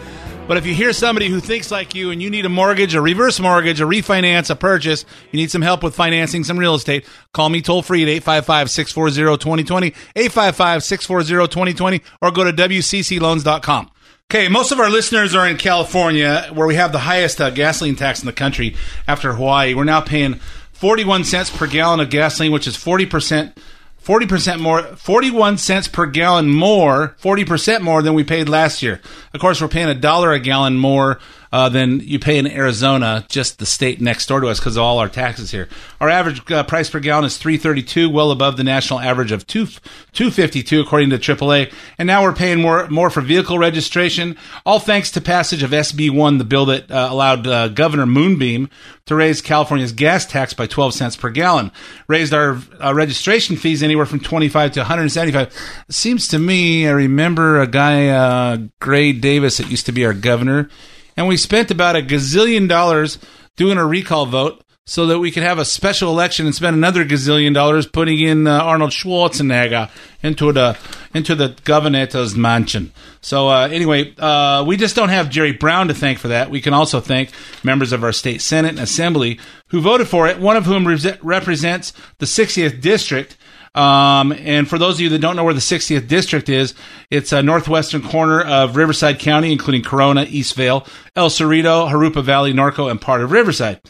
[0.47, 3.01] But if you hear somebody who thinks like you and you need a mortgage, a
[3.01, 7.03] reverse mortgage, a refinance, a purchase, you need some help with financing some real estate,
[7.33, 13.89] call me toll free at 855 640 2020, 855 640 2020, or go to WCCLoans.com.
[14.29, 17.95] Okay, most of our listeners are in California, where we have the highest uh, gasoline
[17.95, 18.75] tax in the country
[19.07, 19.73] after Hawaii.
[19.73, 20.35] We're now paying
[20.73, 23.57] 41 cents per gallon of gasoline, which is 40%.
[24.05, 29.01] 40% more, 41 cents per gallon more, 40% more than we paid last year.
[29.33, 31.19] Of course, we're paying a dollar a gallon more
[31.55, 34.83] uh, than you pay in Arizona, just the state next door to us because of
[34.83, 35.69] all our taxes here.
[36.01, 39.67] Our average uh, price per gallon is 332, well above the national average of 2
[40.11, 41.71] 252 according to AAA.
[41.97, 46.11] And now we're paying more more for vehicle registration, all thanks to passage of SB
[46.11, 48.69] 1, the bill that uh, allowed uh, Governor Moonbeam
[49.05, 51.71] to raise California's gas tax by 12 cents per gallon.
[52.09, 55.85] Raised our uh, registration fees anywhere from 25 to 175.
[55.89, 60.13] Seems to me, I remember a guy, uh, Gray Davis, that used to be our
[60.13, 60.69] governor,
[61.17, 63.17] and we spent about a gazillion dollars
[63.55, 67.03] doing a recall vote so that we could have a special election and spend another
[67.03, 69.89] gazillion dollars putting in uh, Arnold Schwarzenegger
[70.21, 70.77] into the
[71.13, 72.91] into the governor's mansion.
[73.19, 76.51] So uh, anyway, uh, we just don't have Jerry Brown to thank for that.
[76.51, 77.31] We can also thank
[77.63, 80.39] members of our state senate and assembly who voted for it.
[80.39, 83.37] One of whom re- represents the 60th district.
[83.75, 86.73] Um, and for those of you that don't know where the 60th district is,
[87.11, 92.89] it's a northwestern corner of Riverside County, including Corona, Eastvale, El Cerrito, Jurupa Valley, Norco,
[92.89, 93.81] and part of Riverside.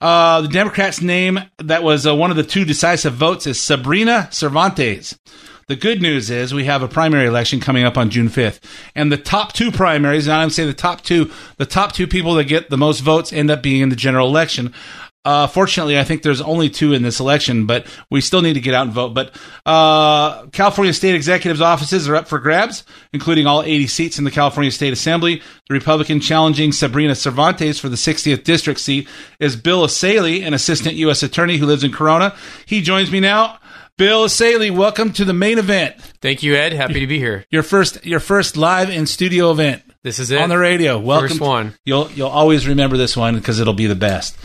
[0.00, 4.28] Uh, the Democrats' name that was uh, one of the two decisive votes is Sabrina
[4.30, 5.18] Cervantes.
[5.68, 8.60] The good news is we have a primary election coming up on June 5th.
[8.94, 12.34] And the top two primaries, and I'm say the top two, the top two people
[12.34, 14.72] that get the most votes end up being in the general election.
[15.26, 18.60] Uh, fortunately, I think there's only two in this election, but we still need to
[18.60, 19.12] get out and vote.
[19.12, 19.36] But
[19.66, 24.30] uh, California state executives' offices are up for grabs, including all 80 seats in the
[24.30, 25.42] California State Assembly.
[25.68, 29.08] The Republican challenging Sabrina Cervantes for the 60th district seat
[29.40, 31.24] is Bill Essayli, an assistant U.S.
[31.24, 32.36] attorney who lives in Corona.
[32.64, 33.58] He joins me now.
[33.98, 35.96] Bill Essayli, welcome to the main event.
[36.22, 36.72] Thank you, Ed.
[36.72, 37.44] Happy to be here.
[37.50, 39.82] Your first, your first live in studio event.
[40.04, 41.00] This is it on the radio.
[41.00, 41.30] Welcome.
[41.30, 41.74] First one.
[41.84, 44.36] You'll you'll always remember this one because it'll be the best.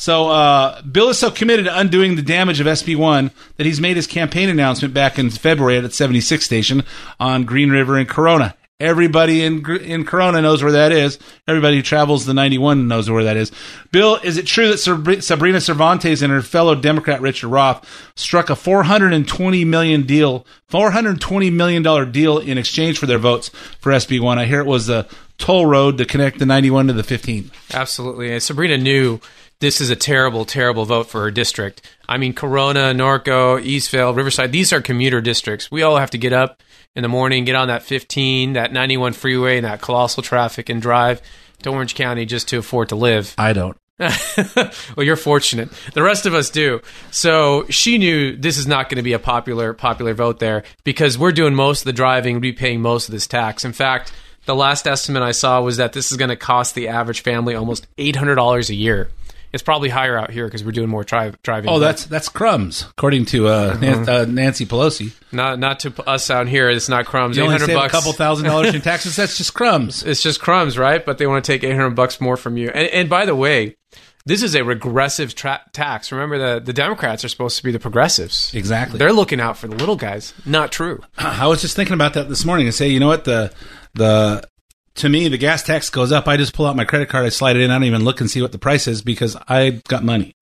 [0.00, 3.96] So uh, Bill is so committed to undoing the damage of SB1 that he's made
[3.96, 6.84] his campaign announcement back in February at 76 station
[7.20, 8.56] on Green River in Corona.
[8.80, 11.18] Everybody in in Corona knows where that is.
[11.46, 13.52] Everybody who travels the 91 knows where that is.
[13.92, 17.86] Bill, is it true that Sabrina Cervantes and her fellow Democrat Richard Roth
[18.16, 23.92] struck a 420 million deal, 420 million dollar deal in exchange for their votes for
[23.92, 24.38] SB1?
[24.38, 27.50] I hear it was a toll road to connect the 91 to the 15.
[27.74, 28.32] Absolutely.
[28.32, 29.20] And Sabrina knew
[29.60, 31.82] this is a terrible, terrible vote for her district.
[32.08, 35.70] I mean, Corona, Norco, Eastvale, Riverside, these are commuter districts.
[35.70, 36.62] We all have to get up
[36.96, 40.82] in the morning, get on that 15, that 91 freeway, and that colossal traffic and
[40.82, 41.22] drive
[41.62, 43.34] to Orange County just to afford to live.
[43.38, 43.76] I don't.
[44.00, 45.68] well, you're fortunate.
[45.92, 46.80] The rest of us do.
[47.10, 51.18] So she knew this is not going to be a popular popular vote there because
[51.18, 53.62] we're doing most of the driving, we paying most of this tax.
[53.62, 54.10] In fact,
[54.46, 57.54] the last estimate I saw was that this is going to cost the average family
[57.54, 59.10] almost eight hundred dollars a year.
[59.52, 61.70] It's probably higher out here because we're doing more tri- driving.
[61.70, 65.12] Oh, that's that's crumbs, according to uh, Nan- uh, Nancy Pelosi.
[65.32, 66.68] not not to us out here.
[66.70, 67.36] It's not crumbs.
[67.36, 69.16] You only save bucks, a couple thousand dollars in taxes.
[69.16, 70.02] That's just crumbs.
[70.04, 71.04] It's just crumbs, right?
[71.04, 72.68] But they want to take eight hundred bucks more from you.
[72.68, 73.76] And, and by the way,
[74.24, 76.12] this is a regressive tra- tax.
[76.12, 78.54] Remember, the the Democrats are supposed to be the progressives.
[78.54, 78.98] Exactly.
[78.98, 80.32] They're looking out for the little guys.
[80.46, 81.02] Not true.
[81.18, 83.52] I was just thinking about that this morning and say, you know what the
[83.94, 84.48] the
[85.00, 86.28] to me, the gas tax goes up.
[86.28, 87.70] I just pull out my credit card, I slide it in.
[87.70, 90.34] I don't even look and see what the price is because I got money,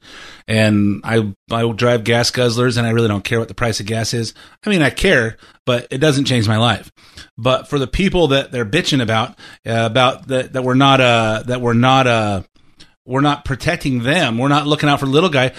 [0.47, 3.87] and I I drive gas guzzlers, and I really don't care what the price of
[3.87, 4.35] gas is.
[4.67, 6.91] I mean, I care, but it doesn't change my life.
[7.37, 11.45] But for the people that they're bitching about uh, about that that we're not uh
[11.47, 12.43] that we're not uh
[13.07, 14.39] we're not protecting them.
[14.39, 15.53] We're not looking out for the little guy.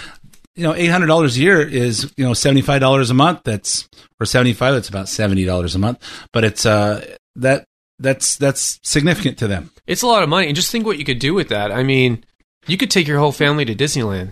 [0.56, 3.42] You know, eight hundred dollars a year is you know seventy five dollars a month.
[3.46, 3.88] That's
[4.20, 4.74] or seventy five.
[4.74, 6.04] That's about seventy dollars a month.
[6.34, 7.66] But it's uh that
[8.00, 9.72] that's that's significant to them.
[9.88, 11.72] It's a lot of money, and just think what you could do with that.
[11.72, 12.24] I mean,
[12.68, 14.32] you could take your whole family to Disneyland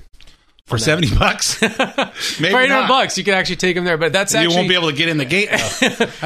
[0.65, 1.61] for seventy bucks.
[1.61, 3.97] Maybe for eight hundred bucks, you could actually take them there.
[3.97, 5.49] But that's actually, You won't be able to get in the gate.
[5.51, 5.57] I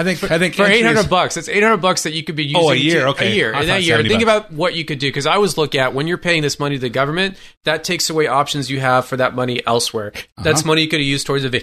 [0.03, 0.23] think.
[0.31, 1.37] I think for eight hundred bucks.
[1.37, 2.61] it's eight hundred bucks that you could be using.
[2.61, 3.31] Oh, a year, to- okay.
[3.31, 3.53] a year.
[3.53, 5.07] I In that year, 70 think about what you could do.
[5.09, 8.09] Because I always look at when you're paying this money to the government, that takes
[8.09, 10.11] away options you have for that money elsewhere.
[10.37, 10.67] That's Uh-huh.
[10.69, 11.61] money you could have used towards a, va-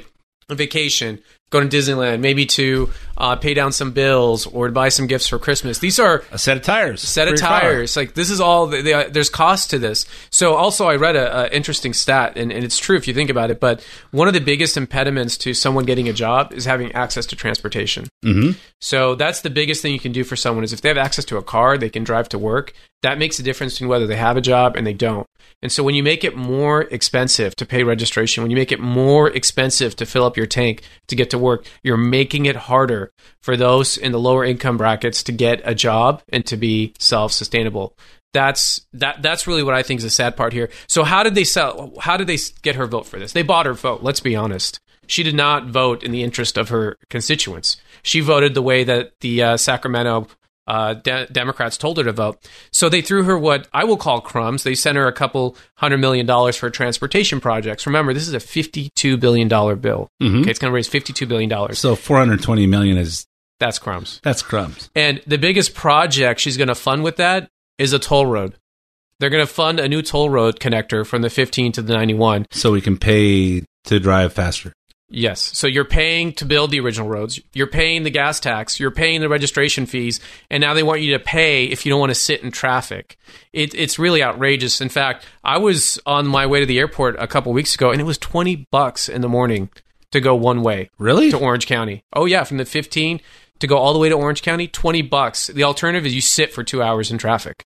[0.49, 4.89] a vacation, going to Disneyland, maybe to uh, pay down some bills or to buy
[4.89, 5.79] some gifts for Christmas.
[5.79, 7.61] These are a set of tires, set of your car.
[7.61, 7.97] tires.
[7.97, 8.67] Like this is all.
[8.67, 10.07] The, the, there's cost to this.
[10.31, 13.31] So also, I read a, a interesting stat, and, and it's true if you think
[13.31, 13.61] about it.
[13.61, 17.37] But one of the biggest impediments to someone getting a job is having access to
[17.37, 18.09] transportation.
[18.25, 18.57] Mhm.
[18.81, 21.25] So that's the biggest thing you can do for someone is if they have access
[21.27, 22.73] to a car, they can drive to work.
[23.03, 25.27] That makes a difference between whether they have a job and they don't.
[25.63, 28.79] And so when you make it more expensive to pay registration, when you make it
[28.79, 33.13] more expensive to fill up your tank to get to work, you're making it harder
[33.41, 37.97] for those in the lower income brackets to get a job and to be self-sustainable.
[38.35, 40.69] That's that that's really what I think is the sad part here.
[40.87, 43.33] So how did they sell how did they get her vote for this?
[43.33, 44.81] They bought her vote, let's be honest.
[45.07, 47.79] She did not vote in the interest of her constituents.
[48.03, 50.29] She voted the way that the uh, Sacramento
[50.69, 52.39] uh, de- Democrats told her to vote.
[52.71, 54.63] So they threw her what I will call crumbs.
[54.63, 57.87] They sent her a couple hundred million dollars for transportation projects.
[57.87, 60.09] Remember, this is a fifty-two billion dollar bill.
[60.23, 60.43] Mhm.
[60.43, 61.79] Okay, it's going to raise fifty-two billion dollars.
[61.81, 63.27] So four hundred twenty million is
[63.59, 64.21] That's crumbs.
[64.23, 64.91] that's crumbs.
[64.95, 68.55] And the biggest project she's going to fund with that is a toll road.
[69.21, 72.47] They're going to fund a new toll road connector from the 15 to the 91.
[72.53, 74.73] So we can pay to drive faster.
[75.11, 75.57] Yes.
[75.57, 77.41] So you're paying to build the original roads.
[77.55, 78.79] You're paying the gas tax.
[78.79, 80.21] You're paying the registration fees.
[80.51, 83.17] And now they want you to pay if you don't want to sit in traffic.
[83.53, 84.81] It, it's really outrageous.
[84.81, 88.01] In fact, I was on my way to the airport a couple weeks ago and
[88.01, 89.71] it was 20 bucks in the morning
[90.13, 90.91] to go one way.
[90.99, 91.31] Really?
[91.31, 92.05] To Orange County.
[92.13, 92.45] Oh, yeah.
[92.45, 93.21] From the 15
[93.61, 95.49] to go all the way to Orange County, 20 bucks.
[95.49, 97.65] The alternative is you sit for two hours in traffic.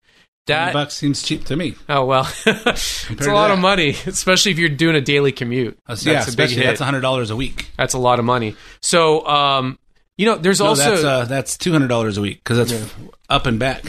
[0.46, 1.74] That bucks seems cheap to me.
[1.88, 5.78] oh, well, it's a lot of money, especially if you're doing a daily commute.
[5.88, 6.64] That's, yeah, a big especially hit.
[6.66, 7.70] that's hundred dollars a week.
[7.78, 8.54] That's a lot of money.
[8.82, 9.78] So, um,
[10.18, 12.72] you know, there's No, also that's uh, that's two hundred dollars a week because that's
[12.82, 12.98] f-
[13.30, 13.84] up and back.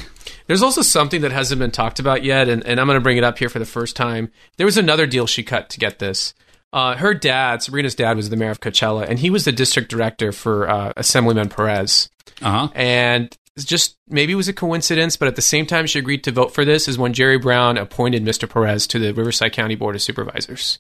[0.48, 3.18] there's also something that hasn't been talked about yet, and, and I'm going to bring
[3.18, 4.32] it up here for the first time.
[4.58, 6.34] There was another deal she cut to get this.
[6.74, 9.90] Uh, her dad, Sabrina's dad, was the mayor of Coachella, and he was the district
[9.90, 12.10] director for uh, Assemblyman Perez.
[12.42, 12.68] Uh huh.
[12.76, 16.32] And just maybe it was a coincidence, but at the same time she agreed to
[16.32, 18.50] vote for this is when Jerry Brown appointed Mr.
[18.50, 20.80] Perez to the Riverside County Board of Supervisors.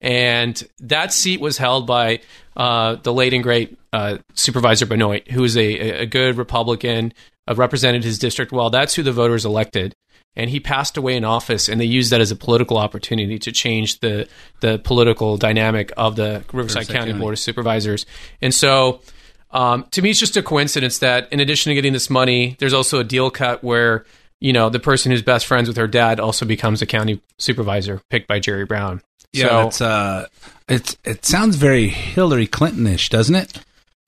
[0.00, 2.20] And that seat was held by
[2.56, 7.14] uh, the late and great uh, Supervisor Benoit, who is a, a good Republican,
[7.46, 8.68] uh, represented his district well.
[8.68, 9.94] That's who the voters elected.
[10.34, 13.52] And he passed away in office, and they used that as a political opportunity to
[13.52, 14.28] change the
[14.60, 17.20] the political dynamic of the Riverside, Riverside County, County.
[17.20, 18.06] Board of Supervisors.
[18.40, 19.02] And so,
[19.52, 22.74] um, to me, it's just a coincidence that in addition to getting this money, there's
[22.74, 24.04] also a deal cut where
[24.40, 28.00] you know the person who's best friends with her dad also becomes a county supervisor
[28.10, 29.02] picked by Jerry Brown.
[29.32, 30.26] Yeah, so, that's uh,
[30.68, 33.58] it's it sounds very Hillary Clinton-ish, doesn't it?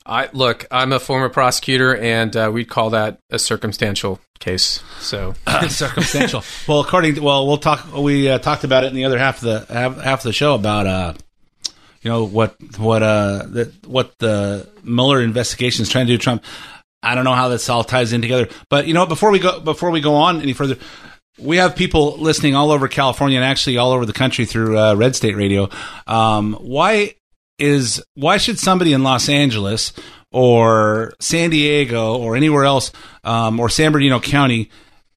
[0.06, 4.82] I look, I'm a former prosecutor, and uh, we'd call that a circumstantial case.
[5.00, 5.34] So
[5.68, 6.42] circumstantial.
[6.68, 7.94] well, according to well, we'll talk.
[7.94, 10.32] We uh, talked about it in the other half of the half, half of the
[10.32, 11.14] show about uh,
[12.04, 16.22] you know what what uh the, what the Mueller investigation is trying to do to
[16.22, 16.44] Trump.
[17.02, 19.58] I don't know how this all ties in together, but you know, before we go
[19.58, 20.76] before we go on any further,
[21.38, 24.94] we have people listening all over California and actually all over the country through uh,
[24.94, 25.68] Red State Radio.
[26.06, 27.14] Um, why
[27.58, 29.92] is why should somebody in Los Angeles
[30.30, 34.70] or San Diego or anywhere else um, or San Bernardino County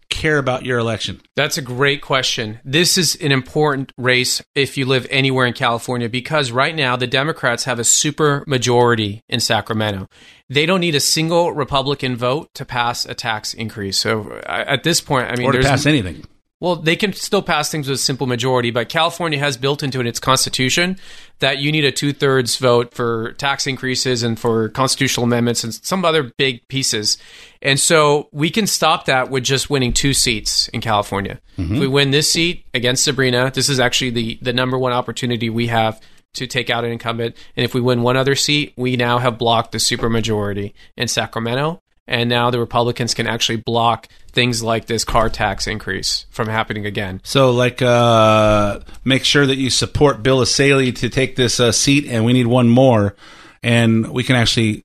[0.10, 1.22] care about your election?
[1.36, 2.60] That's a great question.
[2.64, 7.08] This is an important race if you live anywhere in California because right now the
[7.08, 10.08] Democrats have a super majority in Sacramento.
[10.50, 13.98] They don't need a single Republican vote to pass a tax increase.
[13.98, 16.24] So at this point, I mean, or to pass anything.
[16.60, 20.00] Well, they can still pass things with a simple majority, but California has built into
[20.00, 20.98] it its constitution
[21.38, 25.74] that you need a two thirds vote for tax increases and for constitutional amendments and
[25.76, 27.20] some other big pieces.
[27.62, 31.40] And so we can stop that with just winning two seats in California.
[31.60, 31.76] Mm-hmm.
[31.76, 35.52] If we win this seat against Sabrina, this is actually the, the number one opportunity
[35.52, 36.02] we have
[36.34, 37.36] to take out an incumbent.
[37.56, 41.84] And if we win one other seat, we now have blocked the supermajority in Sacramento
[42.08, 46.86] and now the Republicans can actually block things like this car tax increase from happening
[46.86, 47.22] again.
[47.24, 52.06] So, like, uh, make sure that you support Bill Essayli to take this uh, seat,
[52.08, 53.16] and we need one more,
[53.62, 54.84] and we can actually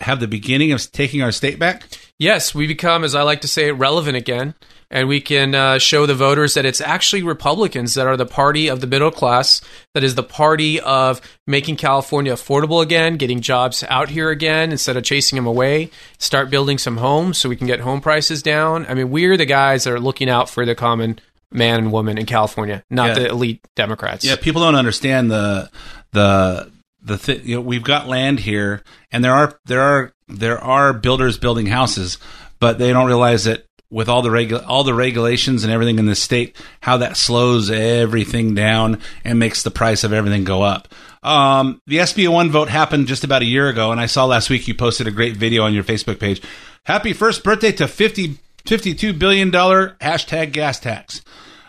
[0.00, 1.84] have the beginning of taking our state back.
[2.18, 4.54] Yes, we become, as I like to say, relevant again,
[4.94, 8.68] and we can uh, show the voters that it's actually Republicans that are the party
[8.68, 9.60] of the middle class,
[9.92, 14.96] that is the party of making California affordable again, getting jobs out here again instead
[14.96, 18.86] of chasing them away, start building some homes so we can get home prices down.
[18.86, 21.18] I mean, we're the guys that are looking out for the common
[21.50, 23.14] man and woman in California, not Yeah.
[23.14, 24.24] the elite Democrats.
[24.24, 25.70] Yeah, people don't understand the
[26.12, 26.70] the
[27.02, 28.82] the th- you know we've got land here,
[29.12, 32.18] and there are there are there are builders building houses,
[32.60, 36.06] but they don't realize that with all the regu- all the regulations and everything in
[36.06, 40.88] the state, how that slows everything down and makes the price of everything go up.
[41.22, 44.50] Um, the SB one vote happened just about a year ago, and I saw last
[44.50, 46.42] week you posted a great video on your Facebook page.
[46.84, 48.36] Happy first birthday to 50,
[48.66, 51.22] $52 billion hashtag gas tax.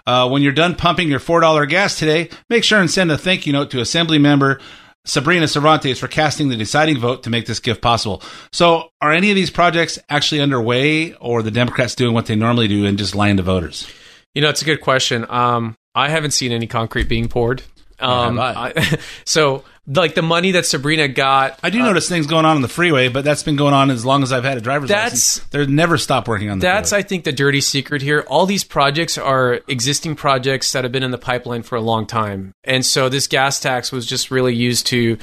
[0.07, 3.45] Uh, when you're done pumping your $4 gas today, make sure and send a thank
[3.45, 4.59] you note to Assembly member
[5.05, 8.21] Sabrina Cervantes for casting the deciding vote to make this gift possible.
[8.51, 12.67] So, are any of these projects actually underway, or the Democrats doing what they normally
[12.67, 13.87] do and just lying to voters?
[14.33, 15.25] You know, it's a good question.
[15.29, 17.63] Um, I haven't seen any concrete being poured.
[17.99, 22.25] Um, Neither have I- so, like the money that Sabrina got, I do notice things
[22.27, 24.57] going on on the freeway, but that's been going on as long as I've had
[24.57, 25.47] a driver's That's- license.
[25.51, 28.25] They're never stopped working on the That's, I think, the dirty secret here.
[28.27, 32.05] All these projects are existing projects that have been in the pipeline for a long
[32.07, 35.17] time, and so this gas tax was just really used to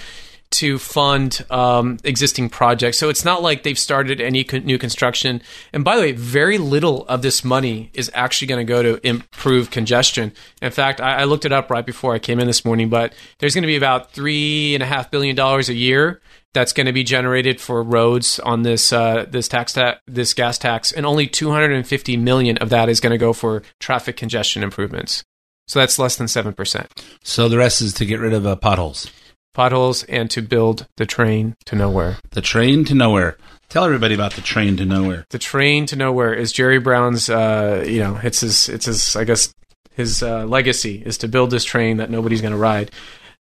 [0.53, 2.99] to fund um, existing projects.
[2.99, 5.43] So it's not like they've started any con- new construction.
[5.73, 9.07] And by the way, very little of this money is actually going to go to
[9.07, 10.33] improve congestion.
[10.61, 13.15] In fact, I, I looked it up right before I came in this morning, but
[13.39, 16.21] there's going to be about three and a half billion dollars a year
[16.55, 20.59] that's going to be generated for roads on this uh, this tax ta- this gas
[20.59, 25.25] tax, and only 250 million of that is going to go for traffic congestion improvements.
[25.67, 26.89] So that's less than seven percent.
[27.23, 29.11] So the rest is to get rid of uh, potholes.
[29.55, 32.19] Potholes and to build the train to nowhere.
[32.31, 33.37] The train to nowhere.
[33.69, 35.25] Tell everybody about the train to nowhere.
[35.31, 37.31] The train to nowhere is Jerry Brown's.
[37.31, 38.69] Uh, you know, it's his.
[38.69, 39.17] It's his.
[39.17, 39.55] I guess
[39.95, 42.91] his uh, legacy is to build this train that nobody's going to ride.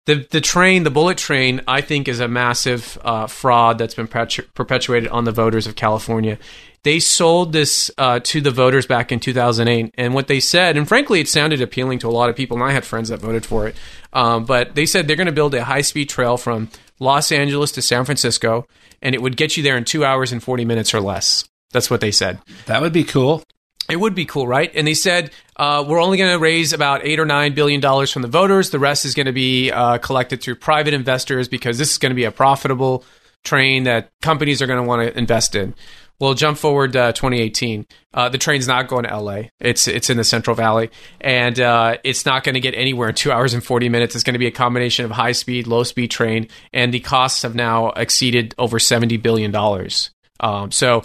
[0.06, 4.08] The the train, the bullet train, I think is a massive uh, fraud that's been
[4.08, 6.38] perpetu- perpetuated on the voters of California.
[6.82, 10.88] They sold this uh, to the voters back in 2008, and what they said, and
[10.88, 13.46] frankly, it sounded appealing to a lot of people, and I had friends that voted
[13.46, 13.76] for it.
[14.12, 17.70] Um, but they said they're going to build a high speed trail from Los Angeles
[17.72, 18.66] to San Francisco,
[19.00, 21.44] and it would get you there in two hours and 40 minutes or less.
[21.70, 22.40] That's what they said.
[22.66, 23.44] That would be cool.
[23.92, 24.72] It would be cool, right?
[24.74, 28.10] And they said uh, we're only going to raise about eight or nine billion dollars
[28.10, 28.70] from the voters.
[28.70, 32.08] The rest is going to be uh, collected through private investors because this is going
[32.08, 33.04] to be a profitable
[33.44, 35.74] train that companies are going to want to invest in.
[36.18, 37.86] Well, jump forward uh, 2018.
[38.14, 39.42] Uh, the train's not going to LA.
[39.60, 40.90] It's it's in the Central Valley,
[41.20, 44.14] and uh, it's not going to get anywhere in two hours and 40 minutes.
[44.14, 47.42] It's going to be a combination of high speed, low speed train, and the costs
[47.42, 50.10] have now exceeded over 70 billion dollars.
[50.40, 51.04] Um, so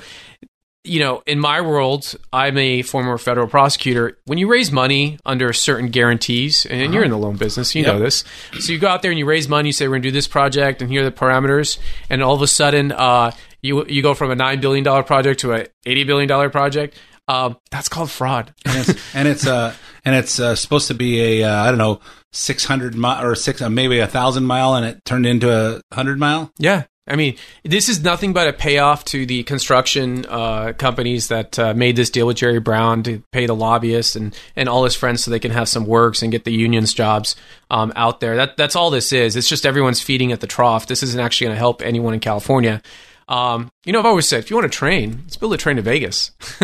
[0.87, 4.17] you know, in my world, I'm a former federal prosecutor.
[4.25, 7.99] When you raise money under certain guarantees, and you're in the loan business, you know
[7.99, 8.23] this.
[8.59, 9.69] So you go out there and you raise money.
[9.69, 11.77] You say we're going to do this project, and here are the parameters.
[12.09, 13.31] And all of a sudden, uh,
[13.61, 16.97] you you go from a nine billion dollar project to a eighty billion dollar project.
[17.27, 18.53] Um, that's called fraud.
[18.65, 19.73] and it's and it's uh
[20.05, 21.99] and it's uh, supposed to be a uh, I don't know
[22.31, 25.81] six hundred mile or six uh, maybe a thousand mile, and it turned into a
[25.93, 26.51] hundred mile.
[26.57, 26.85] Yeah.
[27.07, 31.73] I mean, this is nothing but a payoff to the construction uh, companies that uh,
[31.73, 35.23] made this deal with Jerry Brown to pay the lobbyists and, and all his friends
[35.23, 37.35] so they can have some works and get the unions jobs
[37.71, 38.35] um, out there.
[38.35, 39.35] That that's all this is.
[39.35, 40.87] It's just everyone's feeding at the trough.
[40.87, 42.81] This isn't actually going to help anyone in California.
[43.29, 45.75] Um, you know, I've always said if you want a train, let's build a train
[45.75, 46.31] to Vegas.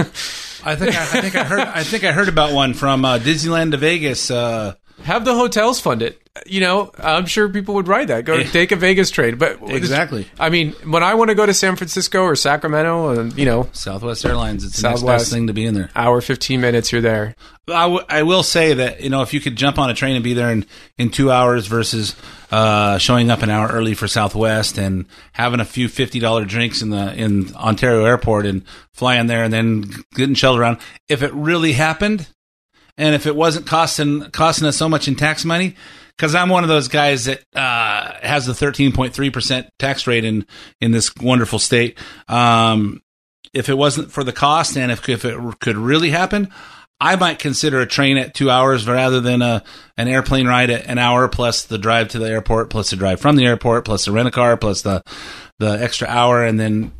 [0.65, 3.19] I think I, I think I heard I think I heard about one from uh,
[3.19, 4.31] Disneyland to Vegas.
[4.31, 6.19] Uh, Have the hotels fund it.
[6.47, 8.25] You know, I'm sure people would ride that.
[8.25, 9.35] Go take a Vegas train.
[9.35, 10.27] But Exactly.
[10.39, 13.69] I mean, when I want to go to San Francisco or Sacramento, and you know,
[13.71, 15.91] Southwest Airlines, it's the next best thing to be in there.
[15.95, 17.35] Hour 15 minutes, you're there.
[17.67, 20.15] I, w- I will say that you know if you could jump on a train
[20.15, 20.65] and be there in,
[20.97, 22.15] in two hours versus
[22.51, 26.81] uh, showing up an hour early for Southwest and having a few fifty dollar drinks
[26.81, 29.85] in the in Ontario Airport and flying there and then
[30.15, 30.79] getting shuttled around.
[31.07, 32.27] If it really happened,
[32.97, 35.75] and if it wasn't costing costing us so much in tax money,
[36.15, 40.45] because I'm one of those guys that uh, has the 13.3 percent tax rate in
[40.79, 41.97] in this wonderful state.
[42.27, 43.01] Um,
[43.53, 46.51] if it wasn't for the cost and if if it could really happen,
[46.99, 49.63] I might consider a train at two hours rather than a
[49.97, 53.19] an airplane ride at an hour plus the drive to the airport plus the drive
[53.19, 55.03] from the airport plus the rent a car plus the
[55.59, 56.91] the extra hour and then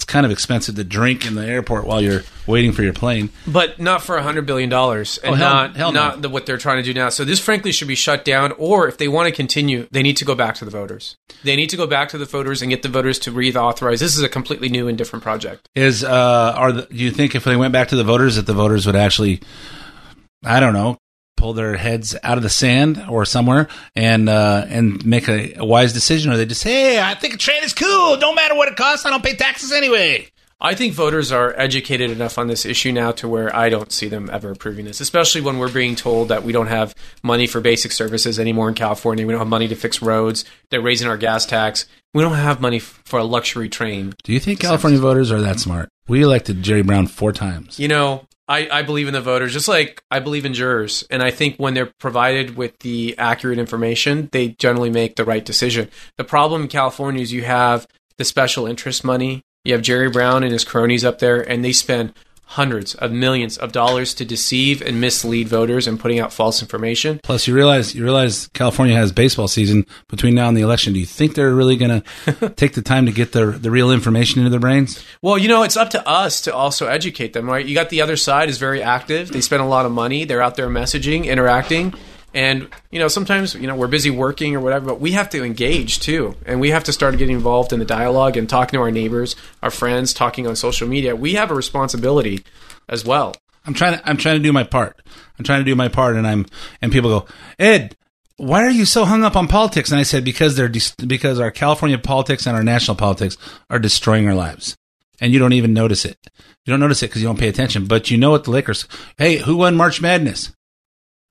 [0.00, 3.28] it's kind of expensive to drink in the airport while you're waiting for your plane.
[3.46, 6.00] But not for a hundred billion dollars, and Oh, hell- not hell no.
[6.00, 7.10] not the, what they're trying to do now.
[7.10, 8.52] So this, frankly, should be shut down.
[8.52, 11.16] Or if they want to continue, they need to go back to the voters.
[11.44, 13.98] They need to go back to the voters and get the voters to reauthorize.
[13.98, 15.68] This is a completely new and different project.
[15.74, 18.46] Is uh, are the, do you think if they went back to the voters that
[18.46, 19.42] the voters would actually,
[20.42, 20.96] I don't know,
[21.40, 23.66] pull their heads out of the sand or somewhere
[23.96, 27.34] and uh, and make a, a wise decision, or they just say, hey, I think
[27.34, 28.18] a train is cool.
[28.18, 29.06] Don't matter what it costs.
[29.06, 30.28] I don't pay taxes anyway.
[30.62, 34.08] I think voters are educated enough on this issue now to where I don't see
[34.08, 37.62] them ever approving this, especially when we're being told that we don't have money for
[37.62, 39.26] basic services anymore in California.
[39.26, 40.44] We don't have money to fix roads.
[40.68, 41.86] They're raising our gas tax.
[42.12, 44.12] We don't have money f- for a luxury train.
[44.22, 45.88] Do you think California voters are that smart?
[46.08, 47.78] We elected Jerry Brown four times.
[47.78, 51.04] You know, I, I believe in the voters, just like I believe in jurors.
[51.08, 55.44] And I think when they're provided with the accurate information, they generally make the right
[55.44, 55.88] decision.
[56.18, 57.86] The problem in California is you have
[58.16, 59.42] the special interest money.
[59.64, 62.12] You have Jerry Brown and his cronies up there, and they spend
[62.50, 67.20] hundreds of millions of dollars to deceive and mislead voters and putting out false information.
[67.22, 70.92] Plus, you realize you realize California has baseball season between now and the election.
[70.92, 73.92] Do you think they're really going to take the time to get the the real
[73.92, 75.02] information into their brains?
[75.22, 77.64] Well, you know, it's up to us to also educate them, right?
[77.64, 79.30] You got the other side is very active.
[79.30, 80.24] They spend a lot of money.
[80.24, 81.94] They're out there messaging, interacting.
[82.32, 85.42] And, you know, sometimes, you know, we're busy working or whatever, but we have to
[85.42, 86.36] engage too.
[86.46, 89.34] And we have to start getting involved in the dialogue and talking to our neighbors,
[89.62, 91.16] our friends, talking on social media.
[91.16, 92.44] We have a responsibility
[92.88, 93.34] as well.
[93.66, 95.00] I'm trying to I'm trying to do my part.
[95.38, 96.46] I'm trying to do my part, and I'm
[96.80, 97.26] and people go,
[97.58, 97.96] Ed,
[98.36, 99.90] why are you so hung up on politics?
[99.90, 103.36] And I said because they're dis- because our California politics and our national politics
[103.68, 104.76] are destroying our lives,
[105.20, 106.18] and you don't even notice it.
[106.64, 108.86] You don't notice it because you don't pay attention, but you know what the Lakers.
[109.18, 110.52] Hey, who won March Madness?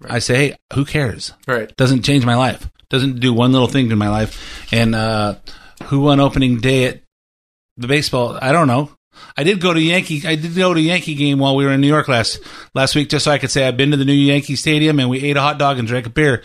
[0.08, 1.34] I say, hey, who cares?
[1.48, 1.76] Right.
[1.76, 2.70] Doesn't change my life.
[2.90, 4.72] Doesn't do one little thing to my life.
[4.74, 5.36] And uh,
[5.86, 7.02] who won opening day at
[7.78, 8.38] the baseball?
[8.42, 8.92] I don't know.
[9.36, 10.26] I did go to Yankee.
[10.26, 12.40] I did go to Yankee game while we were in New York last
[12.74, 15.10] last week, just so I could say I've been to the new Yankee Stadium and
[15.10, 16.42] we ate a hot dog and drank a beer.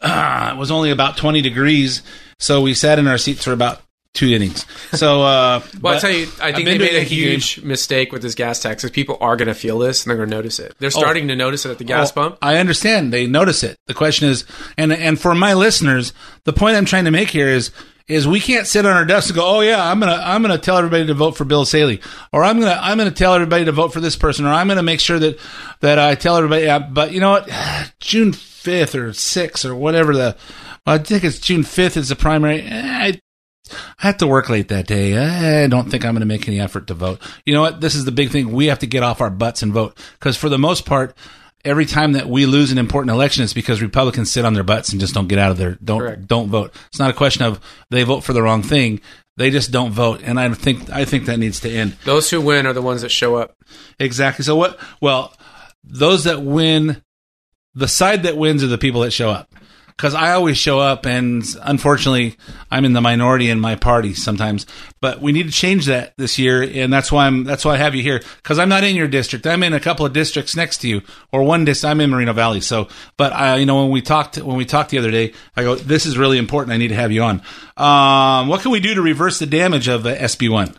[0.00, 2.02] Uh, it was only about twenty degrees,
[2.38, 3.82] so we sat in our seats for about
[4.16, 4.66] two innings.
[4.92, 7.28] So, uh, Well, I tell you, I think they made a Yankee game.
[7.32, 10.16] huge mistake with this gas tax because people are going to feel this and they're
[10.16, 10.74] going to notice it.
[10.78, 12.38] They're starting to notice it at the gas Oh, pump.
[12.42, 13.12] I understand.
[13.12, 13.76] They notice it.
[13.86, 14.44] The question is,
[14.76, 16.12] and and for my listeners,
[16.44, 17.70] the point I'm trying to make here is
[18.08, 20.58] is we can't sit on our desks and go, oh yeah, I'm gonna I'm gonna
[20.58, 22.00] tell everybody to vote for Bill Essayli,
[22.32, 24.82] or I'm gonna I'm gonna tell everybody to vote for this person, or I'm gonna
[24.82, 25.38] make sure that
[25.80, 26.64] that I tell everybody.
[26.64, 27.50] Yeah, but you know what?
[28.00, 30.36] June fifth or sixth or whatever the
[30.86, 32.62] I think it's June fifth is the primary.
[32.62, 33.20] Eh, I
[33.72, 35.16] I have to work late that day.
[35.16, 37.20] I don't think I'm going to make any effort to vote.
[37.44, 37.80] You know what?
[37.80, 38.52] This is the big thing.
[38.52, 41.16] We have to get off our butts and vote because for the most part,
[41.64, 44.90] every time that we lose an important election, it's because Republicans sit on their butts
[44.90, 45.76] and just don't get out of there.
[45.84, 46.26] Don't Correct.
[46.26, 46.74] don't vote.
[46.88, 47.60] It's not a question of
[47.90, 49.00] they vote for the wrong thing.
[49.36, 51.96] They just don't vote, and I think I think that needs to end.
[52.04, 53.54] Those who win are the ones that show up.
[53.98, 54.44] Exactly.
[54.44, 54.80] So what?
[55.02, 55.34] Well,
[55.84, 57.02] those that win,
[57.74, 59.52] the side that wins are the people that show up.
[59.96, 62.36] Because I always show up, and unfortunately,
[62.70, 64.66] I'm in the minority in my party sometimes.
[65.00, 67.76] But we need to change that this year, and that's why I'm that's why I
[67.78, 68.20] have you here.
[68.36, 69.46] Because I'm not in your district.
[69.46, 71.00] I'm in a couple of districts next to you,
[71.32, 71.90] or one district.
[71.90, 72.60] I'm in Moreno Valley.
[72.60, 75.62] So, but I, you know, when we talked when we talked the other day, I
[75.62, 76.74] go, this is really important.
[76.74, 77.40] I need to have you on.
[77.78, 80.76] Um, what can we do to reverse the damage of the SB one?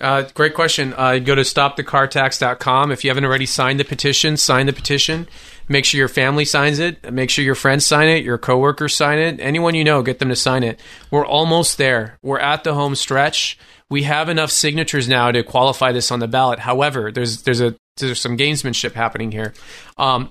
[0.00, 0.94] Uh, great question.
[0.96, 2.90] Uh, go to stopthecartax.com.
[2.90, 5.28] If you haven't already signed the petition, sign the petition.
[5.72, 7.10] Make sure your family signs it.
[7.10, 8.24] Make sure your friends sign it.
[8.24, 9.40] Your coworkers sign it.
[9.40, 10.78] Anyone you know, get them to sign it.
[11.10, 12.18] We're almost there.
[12.22, 13.58] We're at the home stretch.
[13.88, 16.58] We have enough signatures now to qualify this on the ballot.
[16.58, 19.54] However, there's there's a there's some gamesmanship happening here.
[19.96, 20.30] Um,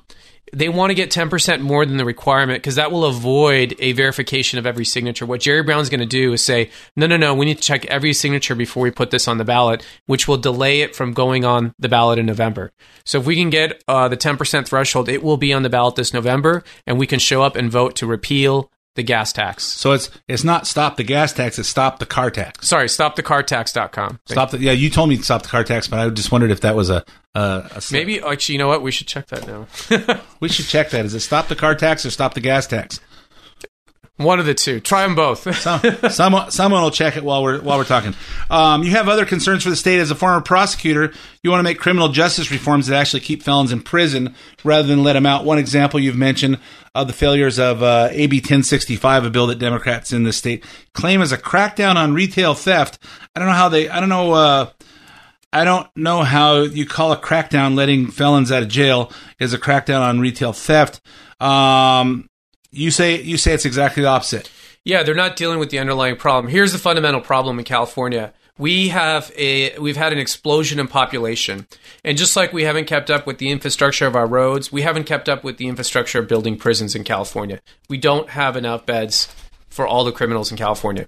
[0.51, 4.59] they want to get 10% more than the requirement because that will avoid a verification
[4.59, 5.25] of every signature.
[5.25, 7.85] What Jerry Brown's going to do is say, no, no, no, we need to check
[7.85, 11.45] every signature before we put this on the ballot, which will delay it from going
[11.45, 12.71] on the ballot in November.
[13.05, 15.95] So if we can get uh, the 10% threshold, it will be on the ballot
[15.95, 19.63] this November, and we can show up and vote to repeal the gas tax.
[19.63, 22.67] So it's it's not stop the gas tax, it's stop the car tax.
[22.67, 24.19] Sorry, stopthecartax.com.
[24.25, 24.71] Stop the yeah.
[24.71, 26.89] You told me to stop the car tax, but I just wondered if that was
[26.89, 27.39] a, a,
[27.75, 28.81] a Maybe, actually, you know what?
[28.81, 29.67] We should check that now.
[30.39, 31.05] we should check that.
[31.05, 32.99] Is it stop the car tax or stop the gas tax?
[34.23, 34.79] One of the two.
[34.79, 35.55] Try them both.
[36.11, 38.13] someone, someone will check it while we're while we're talking.
[38.49, 41.13] Um, you have other concerns for the state as a former prosecutor.
[41.43, 45.03] You want to make criminal justice reforms that actually keep felons in prison rather than
[45.03, 45.45] let them out.
[45.45, 46.59] One example you've mentioned
[46.93, 51.21] of the failures of uh, AB 1065, a bill that Democrats in the state claim
[51.21, 52.99] as a crackdown on retail theft.
[53.35, 53.89] I don't know how they.
[53.89, 54.33] I don't know.
[54.33, 54.69] Uh,
[55.53, 59.57] I don't know how you call a crackdown letting felons out of jail is a
[59.57, 61.01] crackdown on retail theft.
[61.41, 62.29] Um,
[62.71, 64.49] you say you say it's exactly the opposite.
[64.83, 66.51] Yeah, they're not dealing with the underlying problem.
[66.51, 68.33] Here's the fundamental problem in California.
[68.57, 71.67] we have a we've had an explosion in population,
[72.03, 75.05] and just like we haven't kept up with the infrastructure of our roads, we haven't
[75.05, 77.59] kept up with the infrastructure of building prisons in California.
[77.89, 79.33] We don't have enough beds
[79.69, 81.07] for all the criminals in California.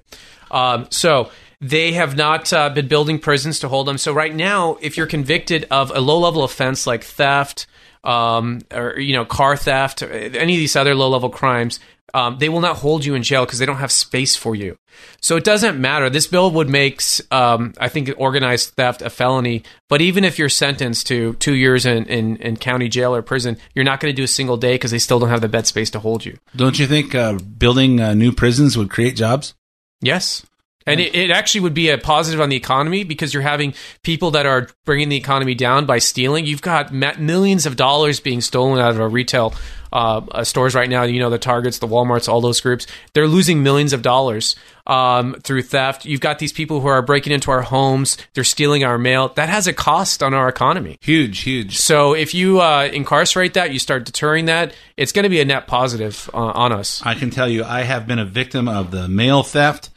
[0.50, 1.30] Um, so
[1.62, 3.98] they have not uh, been building prisons to hold them.
[3.98, 7.68] So right now, if you're convicted of a low level offense like theft,
[8.04, 11.80] um, or you know, car theft, any of these other low level crimes,
[12.14, 14.78] um, they will not hold you in jail because they don't have space for you.
[15.20, 16.10] So it doesn't matter.
[16.10, 17.02] This bill would make,
[17.32, 19.64] um, I think, organized theft a felony.
[19.90, 23.58] But even if you're sentenced to two years in, in, in county jail or prison,
[23.74, 25.66] you're not going to do a single day because they still don't have the bed
[25.66, 26.38] space to hold you.
[26.56, 29.56] Don't you think uh, building uh, new prisons would create jobs?
[30.00, 30.46] Yes.
[30.86, 33.74] And it, it actually would be a positive on the economy because you're having
[34.04, 36.46] people that are bringing the economy down by stealing.
[36.46, 39.54] You've got ma- millions of dollars being stolen out of our retail
[39.94, 41.04] uh, uh, stores right now.
[41.04, 42.88] You know, the Targets, the Walmarts, all those groups.
[43.14, 44.56] They're losing millions of dollars
[44.88, 46.06] um, through theft.
[46.06, 48.18] You've got these people who are breaking into our homes.
[48.34, 49.30] They're stealing our mail.
[49.30, 50.98] That has a cost on our economy.
[51.00, 51.78] Huge, huge.
[51.78, 55.46] So if you uh, incarcerate that, you start deterring that, it's going to be a
[55.46, 57.02] net positive uh, on us.
[57.06, 59.92] I can tell you, I have been a victim of the mail theft.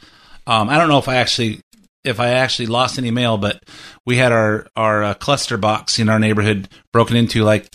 [0.47, 1.61] Um, I don't know if I actually
[2.03, 3.61] if I actually lost any mail, but
[4.05, 7.69] we had our our uh, cluster box in our neighborhood broken into like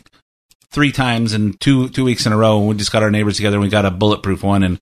[0.71, 2.59] three times in two two weeks in a row.
[2.59, 4.81] And we just got our neighbors together and we got a bulletproof one, and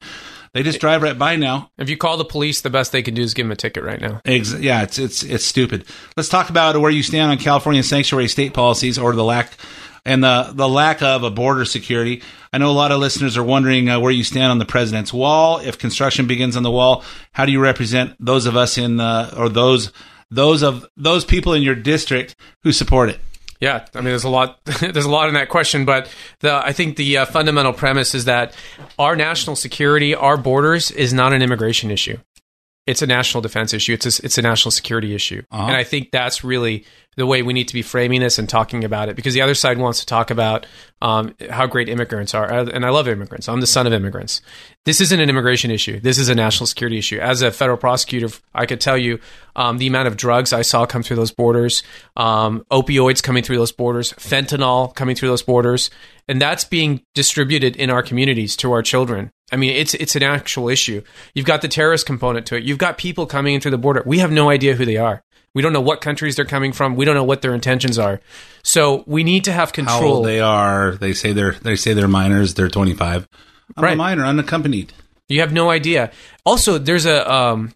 [0.54, 1.70] they just drive right by now.
[1.78, 3.82] If you call the police, the best they can do is give them a ticket
[3.82, 4.20] right now.
[4.24, 5.84] Ex- yeah, it's it's it's stupid.
[6.16, 9.56] Let's talk about where you stand on California sanctuary state policies or the lack
[10.04, 12.22] and the the lack of a border security.
[12.52, 15.12] I know a lot of listeners are wondering uh, where you stand on the president's
[15.12, 15.58] wall.
[15.58, 19.34] If construction begins on the wall, how do you represent those of us in uh,
[19.36, 19.92] or those
[20.30, 23.20] those of those people in your district who support it?
[23.60, 24.58] Yeah, I mean, there's a lot.
[24.64, 26.08] there's a lot in that question, but
[26.40, 28.56] the, I think the uh, fundamental premise is that
[28.98, 32.16] our national security, our borders, is not an immigration issue.
[32.86, 33.92] It's a national defense issue.
[33.92, 35.66] It's a, it's a national security issue, Uh-huh.
[35.66, 36.84] and I think that's really
[37.16, 39.16] the way we need to be framing this and talking about it.
[39.16, 40.64] Because the other side wants to talk about
[41.02, 43.48] um, how great immigrants are, Uh, and I love immigrants.
[43.48, 44.40] I'm the son of immigrants.
[44.86, 46.00] This isn't an immigration issue.
[46.00, 47.18] This is a national security issue.
[47.18, 49.18] As a federal prosecutor, I could tell you
[49.56, 51.82] um, the amount of drugs I saw come through those borders,
[52.16, 55.90] um, opioids coming through those borders, fentanyl coming through those borders,
[56.28, 59.30] and that's being distributed in our communities to our children.
[59.52, 61.02] I mean, it's it's an actual issue.
[61.34, 62.62] You've got the terrorist component to it.
[62.62, 64.02] You've got people coming in through the border.
[64.06, 65.22] We have no idea who they are.
[65.52, 66.94] We don't know what countries they're coming from.
[66.94, 68.20] We don't know what their intentions are.
[68.62, 70.00] So we need to have control.
[70.00, 70.92] How old they are?
[70.92, 72.54] They say they're they say they're minors.
[72.54, 73.28] They're 25.
[73.76, 74.92] I'm a minor, unaccompanied.
[75.28, 76.10] You have no idea.
[76.44, 77.72] Also, there's a um,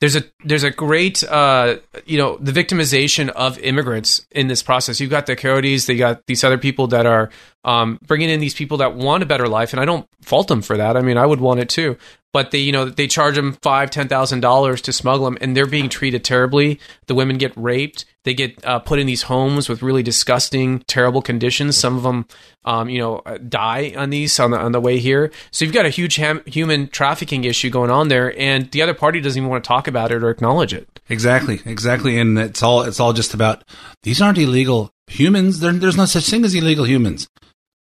[0.00, 5.00] there's a there's a great uh, you know the victimization of immigrants in this process.
[5.00, 7.30] You've got the coyotes, they got these other people that are
[7.64, 10.62] um, bringing in these people that want a better life, and I don't fault them
[10.62, 10.96] for that.
[10.96, 11.96] I mean, I would want it too.
[12.32, 15.56] But they, you know, they charge them five, ten thousand dollars to smuggle them, and
[15.56, 16.78] they're being treated terribly.
[17.06, 18.04] The women get raped.
[18.26, 21.76] They get uh, put in these homes with really disgusting, terrible conditions.
[21.76, 22.26] Some of them,
[22.64, 25.30] um, you know, uh, die on these on the on the way here.
[25.52, 28.94] So you've got a huge ham- human trafficking issue going on there, and the other
[28.94, 31.00] party doesn't even want to talk about it or acknowledge it.
[31.08, 33.62] Exactly, exactly, and it's all it's all just about
[34.02, 35.60] these aren't illegal humans.
[35.60, 37.28] There, there's no such thing as illegal humans.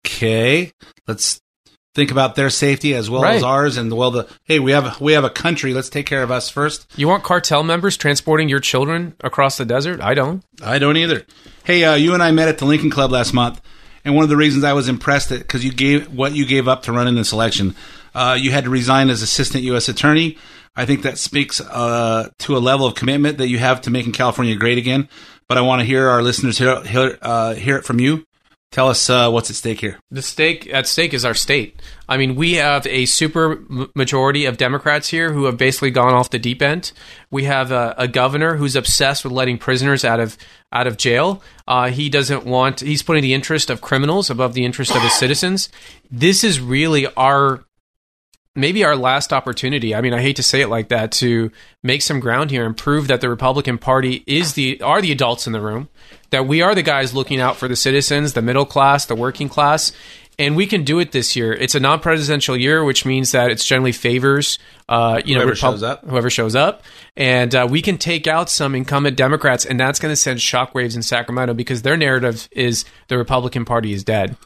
[0.06, 0.72] Okay,
[1.08, 1.42] let's
[1.98, 5.14] think about their safety as well as ours, and well, the hey, we have we
[5.14, 5.74] have a country.
[5.74, 6.86] Let's take care of us first.
[6.96, 10.00] You want cartel members transporting your children across the desert?
[10.00, 10.44] I don't.
[10.62, 11.26] I don't either.
[11.64, 13.60] Hey, uh, you and I met at the Lincoln Club last month,
[14.06, 16.68] and one of the reasons I was impressed that because you gave what you gave
[16.68, 17.76] up to run in this election,
[18.14, 19.90] uh, you had to resign as assistant U.S.
[19.90, 20.38] attorney.
[20.76, 24.12] I think that speaks uh, to a level of commitment that you have to making
[24.12, 25.10] California great again.
[25.48, 28.27] But I want to hear our listeners hear hear, uh, hear it from you.
[28.72, 29.98] Tell us uh, what's at stake here.
[30.12, 31.82] The stake at stake is our state.
[32.10, 33.64] I mean, we have a super
[33.96, 36.92] majority of Democrats here who have basically gone off the deep end.
[37.32, 40.38] We have a, a governor who's obsessed with letting prisoners out of
[40.72, 41.42] out of jail.
[41.66, 42.82] Uh, he doesn't want.
[42.82, 45.70] He's putting the interest of criminals above the interest of his citizens.
[46.12, 47.64] This is really our
[48.58, 49.96] maybe our last opportunity.
[49.96, 51.52] I mean, I hate to say it like that to
[51.84, 55.48] make some ground here and prove that the Republican Party is the are the adults
[55.48, 55.88] in the room,
[56.32, 59.48] that we are the guys looking out for the citizens, the middle class, the working
[59.48, 59.92] class.
[60.40, 61.52] And we can do it this year.
[61.52, 65.82] It's a non-presidential year, which means that it's generally favors, uh, you know, Whoever shows
[65.82, 66.06] up.
[66.06, 66.84] whoever shows up,
[67.16, 70.96] and uh, we can take out some incumbent Democrats, and that's going to send shockwaves
[70.96, 74.38] in Sacramento because their narrative is the Republican Party is dead,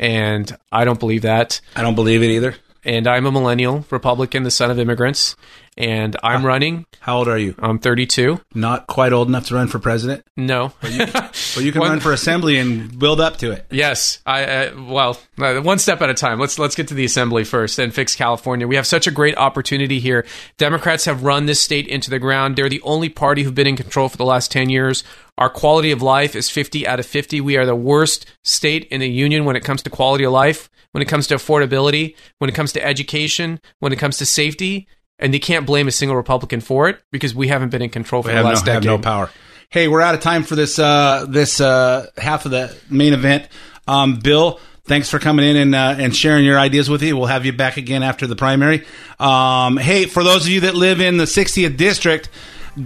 [0.00, 1.60] and I don't believe that.
[1.76, 2.56] I don't believe it either.
[2.84, 5.36] And I'm a millennial Republican, the son of immigrants,
[5.76, 6.86] and I'm running.
[7.00, 7.54] How old are you?
[7.58, 8.40] I'm 32.
[8.54, 10.24] Not quite old enough to run for president.
[10.36, 13.66] No, but you, but you can run for assembly and build up to it.
[13.70, 16.40] Yes, I uh, well, uh, one step at a time.
[16.40, 18.66] Let's let's get to the assembly first and fix California.
[18.66, 20.26] We have such a great opportunity here.
[20.56, 22.56] Democrats have run this state into the ground.
[22.56, 25.04] They're the only party who've been in control for the last 10 years.
[25.38, 27.40] Our quality of life is 50 out of 50.
[27.40, 30.68] We are the worst state in the union when it comes to quality of life,
[30.92, 34.88] when it comes to affordability, when it comes to education, when it comes to safety.
[35.20, 38.22] And they can't blame a single Republican for it because we haven't been in control
[38.22, 39.00] for We the have last no, have decade.
[39.00, 39.30] no power.
[39.68, 43.48] Hey, we're out of time for this uh, this uh, half of the main event.
[43.88, 47.16] Um, Bill, thanks for coming in and uh, and sharing your ideas with you.
[47.16, 48.86] We'll have you back again after the primary.
[49.18, 52.28] Um, hey, for those of you that live in the 60th district,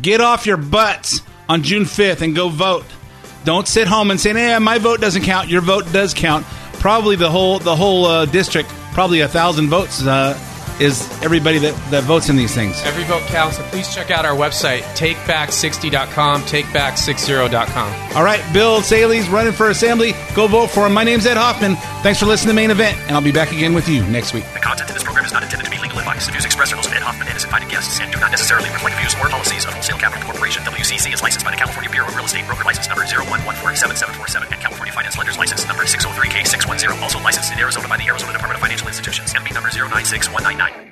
[0.01, 2.87] get off your butts on June 5th and go vote.
[3.45, 6.47] Don't sit home and say, "Nah, my vote doesn't count." Your vote does count.
[6.83, 10.37] Probably the whole the whole uh, district, probably a thousand votes uh,
[10.81, 12.83] is everybody that, that votes in these things.
[12.83, 13.59] Every vote counts.
[13.59, 18.17] So please check out our website, takeback60.com, takeback60.com.
[18.17, 20.13] All right, Bill Essayli's running for assembly.
[20.35, 20.93] Go vote for him.
[20.93, 21.77] My name's Ed Hoffman.
[22.03, 24.45] Thanks for listening to Main Event, and I'll be back again with you next week.
[24.53, 25.32] The content of this program is
[26.23, 26.27] advice.
[26.27, 28.31] The views expressed are those of Ed Hoffman and his invited guests and do not
[28.31, 30.63] necessarily reflect views or policies of Wholesale Capital Corporation.
[30.63, 34.61] WCC is licensed by the California Bureau of Real Estate Broker License Number 011477747 and
[34.61, 37.03] California Finance Lenders License Number 603K610.
[37.03, 39.33] Also licensed in Arizona by the Arizona Department of Financial Institutions.
[39.35, 40.92] MB number 096199.